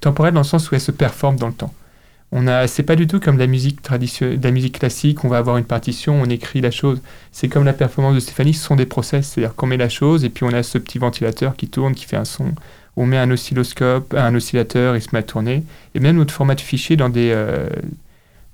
Temporelle 0.00 0.34
dans 0.34 0.40
le 0.40 0.44
sens 0.44 0.70
où 0.70 0.74
elle 0.74 0.80
se 0.80 0.90
performe 0.90 1.36
dans 1.36 1.48
le 1.48 1.54
temps. 1.54 1.72
On 2.32 2.48
a, 2.48 2.66
c'est 2.66 2.82
pas 2.82 2.96
du 2.96 3.06
tout 3.06 3.20
comme 3.20 3.38
la 3.38 3.46
musique 3.46 3.80
traditionnelle, 3.80 4.40
la 4.42 4.50
musique 4.50 4.78
classique. 4.80 5.24
On 5.24 5.28
va 5.28 5.38
avoir 5.38 5.56
une 5.56 5.64
partition, 5.64 6.20
on 6.20 6.24
écrit 6.24 6.60
la 6.60 6.72
chose. 6.72 7.00
C'est 7.30 7.48
comme 7.48 7.64
la 7.64 7.72
performance 7.72 8.14
de 8.16 8.20
Stéphanie, 8.20 8.54
ce 8.54 8.64
sont 8.64 8.76
des 8.76 8.86
process. 8.86 9.28
C'est-à-dire 9.28 9.54
qu'on 9.54 9.66
met 9.66 9.76
la 9.76 9.88
chose 9.88 10.24
et 10.24 10.30
puis 10.30 10.44
on 10.44 10.52
a 10.52 10.62
ce 10.64 10.78
petit 10.78 10.98
ventilateur 10.98 11.54
qui 11.54 11.68
tourne, 11.68 11.94
qui 11.94 12.06
fait 12.06 12.16
un 12.16 12.24
son. 12.24 12.46
On 12.96 13.06
met 13.06 13.18
un 13.18 13.30
oscilloscope, 13.30 14.14
un 14.14 14.34
oscillateur, 14.34 14.96
il 14.96 15.02
se 15.02 15.08
met 15.12 15.20
à 15.20 15.22
tourner. 15.22 15.62
Et 15.94 16.00
même 16.00 16.16
notre 16.16 16.34
format 16.34 16.56
de 16.56 16.60
fichier 16.60 16.96
dans 16.96 17.08
des, 17.08 17.30
euh, 17.32 17.68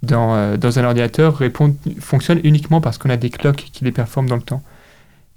dans, 0.02 0.34
euh, 0.34 0.56
dans 0.58 0.78
un 0.78 0.84
ordinateur 0.84 1.36
répond, 1.36 1.74
fonctionne 2.00 2.40
uniquement 2.44 2.82
parce 2.82 2.98
qu'on 2.98 3.10
a 3.10 3.16
des 3.16 3.30
clocks 3.30 3.70
qui 3.72 3.84
les 3.84 3.92
performent 3.92 4.28
dans 4.28 4.36
le 4.36 4.42
temps. 4.42 4.62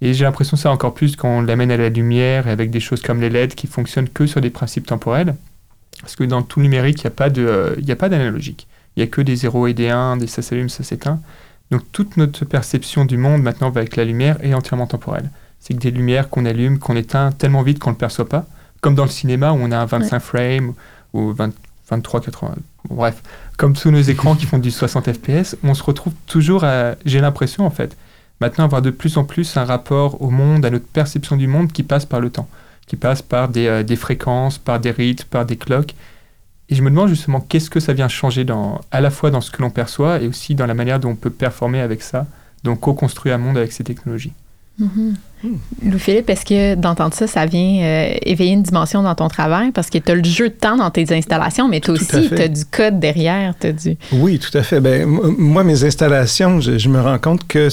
Et 0.01 0.13
j'ai 0.13 0.25
l'impression 0.25 0.57
ça 0.57 0.69
encore 0.69 0.93
plus 0.93 1.15
quand 1.15 1.29
on 1.29 1.41
l'amène 1.41 1.71
à 1.71 1.77
la 1.77 1.87
lumière 1.87 2.47
et 2.47 2.51
avec 2.51 2.71
des 2.71 2.81
choses 2.81 3.01
comme 3.01 3.21
les 3.21 3.29
LED 3.29 3.55
qui 3.55 3.67
fonctionnent 3.67 4.09
que 4.09 4.25
sur 4.27 4.41
des 4.41 4.49
principes 4.49 4.85
temporels. 4.85 5.35
Parce 6.03 6.15
que 6.15 6.23
dans 6.23 6.43
tout 6.43 6.59
le 6.59 6.65
numérique, 6.65 6.99
il 6.99 7.07
n'y 7.83 7.91
a 7.91 7.95
pas 7.95 8.09
d'analogique. 8.09 8.67
Il 8.95 8.99
n'y 8.99 9.03
a 9.03 9.07
que 9.07 9.21
des 9.21 9.35
0 9.35 9.67
et 9.67 9.73
des 9.73 9.89
1, 9.89 10.17
des 10.17 10.27
ça 10.27 10.43
s'allume, 10.43 10.69
ça 10.69 10.83
s'éteint. 10.83 11.19
Donc 11.71 11.81
toute 11.91 12.17
notre 12.17 12.45
perception 12.45 13.05
du 13.05 13.17
monde 13.17 13.41
maintenant 13.41 13.71
va 13.71 13.81
avec 13.81 13.95
la 13.95 14.05
lumière 14.05 14.37
est 14.43 14.53
entièrement 14.53 14.85
temporelle. 14.85 15.31
C'est 15.59 15.73
que 15.73 15.79
des 15.79 15.89
lumières 15.89 16.29
qu'on 16.29 16.45
allume, 16.45 16.77
qu'on 16.77 16.95
éteint 16.95 17.31
tellement 17.31 17.63
vite 17.63 17.79
qu'on 17.79 17.89
ne 17.89 17.95
le 17.95 17.99
perçoit 17.99 18.29
pas. 18.29 18.45
Comme 18.81 18.93
dans 18.93 19.05
le 19.05 19.09
cinéma 19.09 19.53
où 19.53 19.57
on 19.59 19.71
a 19.71 19.79
un 19.79 19.85
25 19.85 20.19
frames 20.19 20.73
ou 21.13 21.31
20 21.31 21.53
23, 21.89 22.21
80. 22.21 22.55
bon, 22.89 22.95
bref, 22.95 23.21
comme 23.57 23.73
tous 23.73 23.91
nos 23.91 24.01
écrans 24.01 24.35
qui 24.35 24.45
font 24.45 24.57
du 24.57 24.71
60 24.71 25.11
fps, 25.13 25.57
on 25.63 25.73
se 25.73 25.83
retrouve 25.83 26.13
toujours 26.27 26.63
à, 26.63 26.95
j'ai 27.05 27.19
l'impression 27.19 27.65
en 27.65 27.69
fait, 27.69 27.97
maintenant 28.39 28.65
avoir 28.65 28.81
de 28.81 28.89
plus 28.89 29.17
en 29.17 29.23
plus 29.23 29.57
un 29.57 29.65
rapport 29.65 30.21
au 30.21 30.29
monde, 30.29 30.65
à 30.65 30.69
notre 30.69 30.87
perception 30.87 31.35
du 31.35 31.47
monde 31.47 31.71
qui 31.71 31.83
passe 31.83 32.05
par 32.05 32.19
le 32.19 32.29
temps, 32.29 32.47
qui 32.85 32.95
passe 32.95 33.21
par 33.21 33.49
des, 33.49 33.67
euh, 33.67 33.83
des 33.83 33.95
fréquences, 33.95 34.57
par 34.57 34.79
des 34.79 34.91
rythmes, 34.91 35.27
par 35.29 35.45
des 35.45 35.57
clocks. 35.57 35.95
Et 36.69 36.75
je 36.75 36.81
me 36.81 36.89
demande 36.89 37.09
justement 37.09 37.39
qu'est-ce 37.41 37.69
que 37.69 37.79
ça 37.79 37.93
vient 37.93 38.07
changer 38.07 38.45
dans, 38.45 38.81
à 38.91 39.01
la 39.01 39.09
fois 39.09 39.31
dans 39.31 39.41
ce 39.41 39.51
que 39.51 39.61
l'on 39.61 39.69
perçoit 39.69 40.21
et 40.21 40.27
aussi 40.27 40.55
dans 40.55 40.65
la 40.65 40.73
manière 40.73 40.99
dont 40.99 41.09
on 41.09 41.15
peut 41.15 41.29
performer 41.29 41.81
avec 41.81 42.01
ça, 42.01 42.25
donc 42.63 42.79
co-construire 42.79 43.35
un 43.35 43.37
monde 43.37 43.57
avec 43.57 43.71
ces 43.71 43.83
technologies? 43.83 44.33
Louis-Philippe, 45.83 46.29
est-ce 46.29 46.45
que 46.45 46.75
d'entendre 46.75 47.13
ça, 47.13 47.27
ça 47.27 47.45
vient 47.45 47.81
euh, 47.83 48.13
éveiller 48.21 48.53
une 48.53 48.63
dimension 48.63 49.03
dans 49.03 49.13
ton 49.15 49.27
travail? 49.27 49.71
Parce 49.71 49.89
que 49.89 49.97
tu 49.97 50.11
as 50.11 50.15
le 50.15 50.23
jeu 50.23 50.49
de 50.49 50.53
temps 50.53 50.77
dans 50.77 50.89
tes 50.89 51.13
installations, 51.13 51.67
mais 51.67 51.81
toi 51.81 51.95
aussi, 51.95 52.29
tu 52.29 52.41
as 52.41 52.47
du 52.47 52.63
code 52.65 52.99
derrière. 52.99 53.53
T'as 53.59 53.73
du... 53.73 53.97
Oui, 54.13 54.39
tout 54.39 54.57
à 54.57 54.63
fait. 54.63 54.79
Ben, 54.79 55.05
moi, 55.05 55.63
mes 55.63 55.83
installations, 55.83 56.61
je, 56.61 56.77
je 56.77 56.89
me 56.89 57.01
rends 57.01 57.19
compte 57.19 57.45
que 57.47 57.67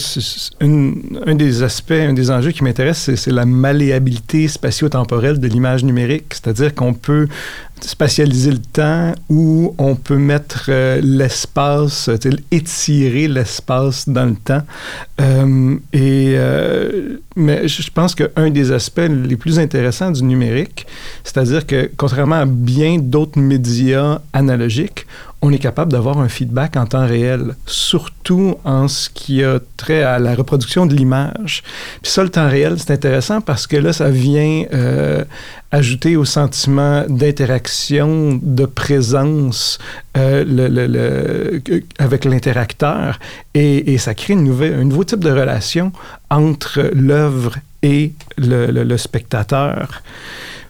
une- 0.61 1.20
un 1.26 1.35
des 1.35 1.62
aspects, 1.62 1.92
un 1.92 2.12
des 2.12 2.30
enjeux 2.30 2.50
qui 2.50 2.64
m'intéresse, 2.64 2.98
c'est, 2.98 3.16
c'est 3.16 3.30
la 3.30 3.44
malléabilité 3.46 4.48
spatio-temporelle 4.48 5.38
de 5.38 5.46
l'image 5.46 5.85
numérique. 5.85 6.26
C'est-à-dire 6.30 6.74
qu'on 6.74 6.94
peut 6.94 7.28
spatialiser 7.85 8.51
le 8.53 8.59
temps 8.59 9.12
ou 9.29 9.75
on 9.79 9.95
peut 9.95 10.16
mettre 10.16 10.66
euh, 10.69 11.01
l'espace, 11.03 12.11
étirer 12.51 13.29
l'espace 13.29 14.09
dans 14.09 14.27
le 14.27 14.37
temps. 14.37 14.62
Euh, 15.21 15.77
et, 15.93 16.35
euh, 16.37 17.19
mais 17.37 17.69
je 17.69 17.90
pense 17.90 18.14
qu'un 18.14 18.51
des 18.51 18.73
aspects 18.73 19.09
les 19.09 19.37
plus 19.37 19.59
intéressants 19.59 20.11
du 20.11 20.23
numérique, 20.23 20.87
c'est-à-dire 21.25 21.66
que 21.66 21.90
contrairement 21.97 22.37
à 22.37 22.47
bien 22.47 22.99
d'autres 22.99 23.38
médias 23.38 24.21
analogiques, 24.33 25.07
on 25.42 25.53
est 25.53 25.59
capable 25.59 25.90
d'avoir 25.90 26.18
un 26.18 26.29
feedback 26.29 26.76
en 26.76 26.85
temps 26.87 27.07
réel, 27.07 27.55
surtout 27.66 28.57
en 28.64 28.88
ce 28.88 29.09
qui 29.09 29.42
a 29.42 29.59
trait 29.79 30.03
à 30.03 30.18
la 30.18 30.35
reproduction 30.35 30.85
de 30.85 30.94
l'image. 30.94 31.62
Puis 32.03 32.12
ça, 32.12 32.22
le 32.22 32.29
temps 32.29 32.48
réel, 32.48 32.76
c'est 32.79 32.92
intéressant 32.92 33.40
parce 33.40 33.66
que 33.66 33.76
là, 33.76 33.94
ça 33.94 34.11
vient 34.11 34.64
euh, 34.74 35.24
ajouter 35.70 36.16
au 36.16 36.26
sentiment 36.26 37.05
d'interaction, 37.09 38.38
de 38.42 38.66
présence 38.66 39.79
euh, 40.18 40.44
le- 40.44 40.68
le- 40.68 40.87
le- 40.87 41.83
avec 41.98 42.24
l'interacteur 42.26 43.18
et, 43.55 43.94
et 43.94 43.98
ça 43.98 44.14
crée 44.14 44.35
une 44.35 44.44
nouvelle, 44.44 44.74
un 44.74 44.85
nouveau 44.85 45.05
type 45.05 45.20
de 45.20 45.31
relation 45.31 45.90
entre 46.29 46.90
l'œuvre 46.92 47.55
et 47.83 48.12
le, 48.37 48.96
spectateur. 48.98 50.03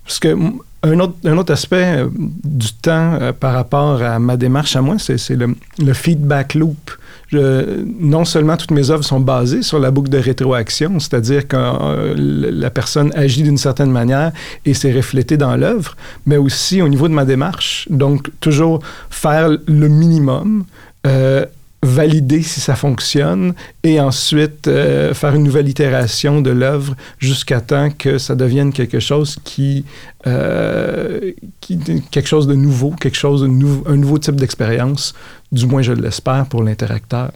Parce 0.06 0.20
que 0.20 0.36
un 0.82 0.98
autre, 1.00 1.52
aspect 1.52 1.98
euh, 1.98 2.08
du 2.14 2.72
temps 2.72 3.18
euh, 3.20 3.32
par 3.32 3.52
rapport 3.52 4.02
à 4.02 4.18
ma 4.18 4.36
démarche 4.36 4.76
à 4.76 4.80
moi, 4.80 4.96
c'est 4.98 5.36
le, 5.36 5.92
feedback 5.92 6.54
loop. 6.54 6.90
Non 7.32 8.24
seulement 8.24 8.56
toutes 8.56 8.72
mes 8.72 8.90
œuvres 8.90 9.04
sont 9.04 9.20
basées 9.20 9.62
sur 9.62 9.78
la 9.78 9.92
boucle 9.92 10.08
de 10.08 10.18
rétroaction, 10.18 10.98
c'est-à-dire 10.98 11.46
que 11.46 11.56
euh, 11.56 12.14
la 12.16 12.70
personne 12.70 13.12
agit 13.14 13.44
d'une 13.44 13.58
certaine 13.58 13.90
manière 13.90 14.32
et 14.64 14.74
c'est 14.74 14.92
reflété 14.92 15.36
dans 15.36 15.56
l'œuvre, 15.56 15.96
mais 16.26 16.38
aussi 16.38 16.82
au 16.82 16.88
niveau 16.88 17.06
de 17.06 17.14
ma 17.14 17.24
démarche. 17.24 17.86
Donc, 17.88 18.30
toujours 18.40 18.80
faire 19.10 19.50
le 19.50 19.88
minimum, 19.88 20.64
valider 21.82 22.42
si 22.42 22.60
ça 22.60 22.74
fonctionne 22.74 23.54
et 23.82 24.00
ensuite 24.00 24.68
euh, 24.68 25.14
faire 25.14 25.34
une 25.34 25.44
nouvelle 25.44 25.68
itération 25.68 26.40
de 26.42 26.50
l'œuvre 26.50 26.94
jusqu'à 27.18 27.60
temps 27.60 27.88
que 27.90 28.18
ça 28.18 28.34
devienne 28.34 28.72
quelque 28.72 29.00
chose 29.00 29.38
qui, 29.42 29.84
euh, 30.26 31.32
quelque 32.10 32.28
chose 32.28 32.46
de 32.46 32.54
nouveau, 32.54 32.90
quelque 32.90 33.16
chose 33.16 33.42
un 33.42 33.96
nouveau 33.96 34.18
type 34.18 34.36
d'expérience, 34.36 35.14
du 35.50 35.66
moins 35.66 35.82
je 35.82 35.92
l'espère 35.92 36.46
pour 36.46 36.62
l'interacteur. 36.62 37.32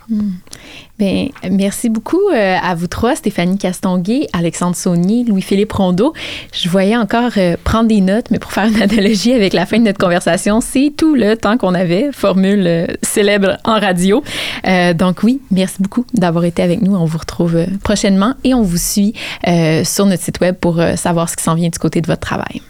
Bien, 0.98 1.28
merci 1.50 1.88
beaucoup 1.88 2.28
euh, 2.32 2.56
à 2.62 2.74
vous 2.74 2.86
trois, 2.86 3.16
Stéphanie 3.16 3.58
Castonguay, 3.58 4.28
Alexandre 4.32 4.76
Saunier, 4.76 5.24
Louis-Philippe 5.24 5.72
Rondeau. 5.72 6.12
Je 6.52 6.68
voyais 6.68 6.96
encore 6.96 7.32
prendre 7.64 7.88
des 7.88 8.00
notes, 8.00 8.26
mais 8.30 8.38
pour 8.38 8.52
faire 8.52 8.66
une 8.66 8.80
analogie 8.82 9.32
avec 9.32 9.54
la 9.54 9.66
fin 9.66 9.78
de 9.78 9.84
notre 9.84 9.98
conversation, 9.98 10.60
c'est 10.60 10.92
tout 10.96 11.14
le 11.14 11.36
temps 11.36 11.56
qu'on 11.56 11.74
avait, 11.74 12.10
formule 12.12 12.86
célèbre 13.02 13.56
en 13.64 13.80
radio. 13.80 14.22
Donc 14.94 15.22
oui, 15.22 15.40
merci 15.50 15.76
beaucoup 15.80 16.04
d'avoir 16.14 16.33
été 16.42 16.62
avec 16.62 16.82
nous. 16.82 16.96
On 16.96 17.04
vous 17.04 17.18
retrouve 17.18 17.54
euh, 17.54 17.66
prochainement 17.84 18.34
et 18.42 18.54
on 18.54 18.62
vous 18.62 18.78
suit 18.78 19.14
euh, 19.46 19.84
sur 19.84 20.06
notre 20.06 20.22
site 20.22 20.40
web 20.40 20.56
pour 20.56 20.80
euh, 20.80 20.96
savoir 20.96 21.28
ce 21.28 21.36
qui 21.36 21.44
s'en 21.44 21.54
vient 21.54 21.68
du 21.68 21.78
côté 21.78 22.00
de 22.00 22.06
votre 22.08 22.20
travail. 22.20 22.60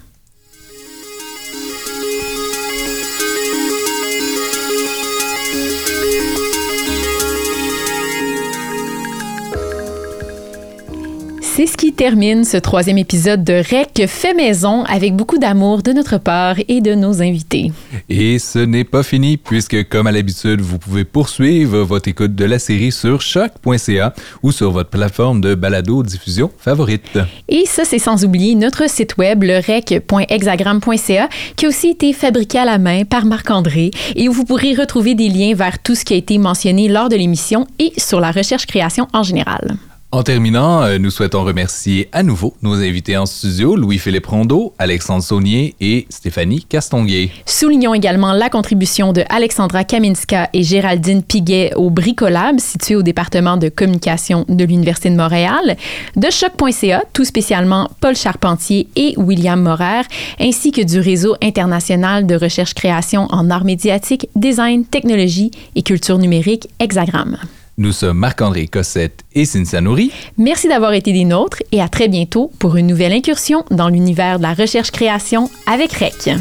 C'est 11.57 11.69
ce 11.69 11.77
qui 11.77 11.93
termine 11.93 12.43
ce 12.43 12.57
troisième 12.57 12.99
épisode 12.99 13.45
de 13.45 13.53
REC 13.53 14.09
fait 14.09 14.35
maison 14.35 14.83
avec 14.87 15.15
beaucoup 15.15 15.39
d'amour 15.39 15.85
de 15.85 15.93
notre 15.93 16.19
part 16.19 16.57
et 16.67 16.81
de 16.81 16.97
nos 16.97 17.23
invités. 17.23 17.71
Et 18.09 18.41
ce 18.41 18.59
n'est 18.59 18.83
pas 18.83 19.05
fini 19.05 19.37
puisque, 19.37 19.89
comme 19.89 20.09
à 20.09 20.11
l'habitude, 20.11 20.61
vous 20.61 20.81
pouvez 20.81 21.05
poursuivre 21.05 21.79
votre 21.83 22.09
écoute 22.09 22.35
de 22.35 22.45
la 22.45 22.59
série 22.59 22.91
sur 22.91 23.21
choc.ca 23.21 24.15
ou 24.43 24.51
sur 24.51 24.73
votre 24.73 24.91
plateforme 24.91 25.41
de 25.41 25.55
balado-diffusion 25.55 26.51
favorite. 26.59 27.21
Et 27.47 27.67
ça, 27.67 27.85
c'est 27.85 28.01
sans 28.01 28.25
oublier 28.25 28.57
notre 28.57 28.91
site 28.91 29.17
web, 29.17 29.45
le 29.45 29.59
rec.hexagram.ca, 29.59 31.29
qui 31.55 31.67
a 31.67 31.69
aussi 31.69 31.91
été 31.91 32.13
fabriqué 32.15 32.59
à 32.59 32.65
la 32.65 32.79
main 32.79 33.05
par 33.05 33.27
Marc-André 33.27 33.93
et 34.17 34.29
où 34.29 34.33
vous 34.33 34.45
pourrez 34.45 34.75
retrouver 34.75 35.15
des 35.15 35.29
liens 35.29 35.55
vers 35.55 35.81
tout 35.81 35.95
ce 35.95 36.05
qui 36.05 36.15
a 36.15 36.17
été 36.17 36.37
mentionné 36.37 36.89
lors 36.89 37.09
de 37.09 37.15
l'émission 37.15 37.69
et 37.79 37.93
sur 37.97 38.19
la 38.19 38.33
recherche-création 38.33 39.07
en 39.13 39.23
général. 39.23 39.77
En 40.15 40.23
terminant, 40.23 40.85
euh, 40.85 40.99
nous 40.99 41.11
souhaitons 41.11 41.43
remercier 41.43 42.09
à 42.13 42.23
nouveau 42.23 42.55
nos 42.63 42.75
invités 42.75 43.17
en 43.17 43.27
studio, 43.27 43.75
Louis-Philippe 43.75 44.27
Rondeau, 44.27 44.73
Alexandre 44.79 45.25
Saunier 45.25 45.75
et 45.81 46.07
Stéphanie 46.09 46.63
Castonguay. 46.63 47.33
Soulignons 47.47 47.95
également 47.95 48.33
la 48.33 48.49
contribution 48.49 49.13
de 49.13 49.25
Alexandra 49.29 49.83
Kaminska 49.83 50.51
et 50.53 50.63
Géraldine 50.63 51.25
Piguet 51.25 51.73
au 51.75 51.91
Bricolab, 51.91 52.61
situé 52.61 52.95
au 52.95 53.03
département 53.03 53.57
de 53.57 53.69
communication 53.69 54.45
de 54.49 54.65
l'Université 54.65 55.11
de 55.11 55.17
Montréal, 55.17 55.77
de 56.15 56.31
choc.ca, 56.31 57.03
tout 57.13 57.25
spécialement 57.25 57.91
Paul 57.99 58.15
Charpentier 58.15 58.87
et 58.95 59.15
William 59.17 59.61
Morer, 59.61 60.03
ainsi 60.39 60.71
que 60.71 60.83
du 60.83 61.01
réseau 61.01 61.35
international 61.43 62.25
de 62.25 62.37
recherche-création 62.37 63.27
en 63.33 63.51
arts 63.51 63.65
médiatiques, 63.65 64.29
design, 64.37 64.85
technologie 64.85 65.51
et 65.75 65.83
culture 65.83 66.19
numérique 66.19 66.69
Hexagram. 66.79 67.37
Nous 67.77 67.93
sommes 67.93 68.19
Marc-André 68.19 68.69
Cossette 68.69 69.25
et 69.35 69.45
Cynthia 69.45 69.81
Nourri. 69.81 70.13
Merci 70.39 70.69
d'avoir 70.69 70.93
été 70.93 71.13
des 71.13 71.25
nôtres 71.25 71.63
et 71.73 71.81
à 71.81 71.89
très 71.89 72.07
bientôt 72.07 72.53
pour 72.61 72.77
une 72.77 72.87
nouvelle 72.87 73.13
incursion 73.13 73.65
dans 73.73 73.89
l'univers 73.89 74.39
de 74.39 74.45
la 74.45 74.55
recherche-création 74.55 75.51
avec 75.67 75.93
REC. 75.93 76.37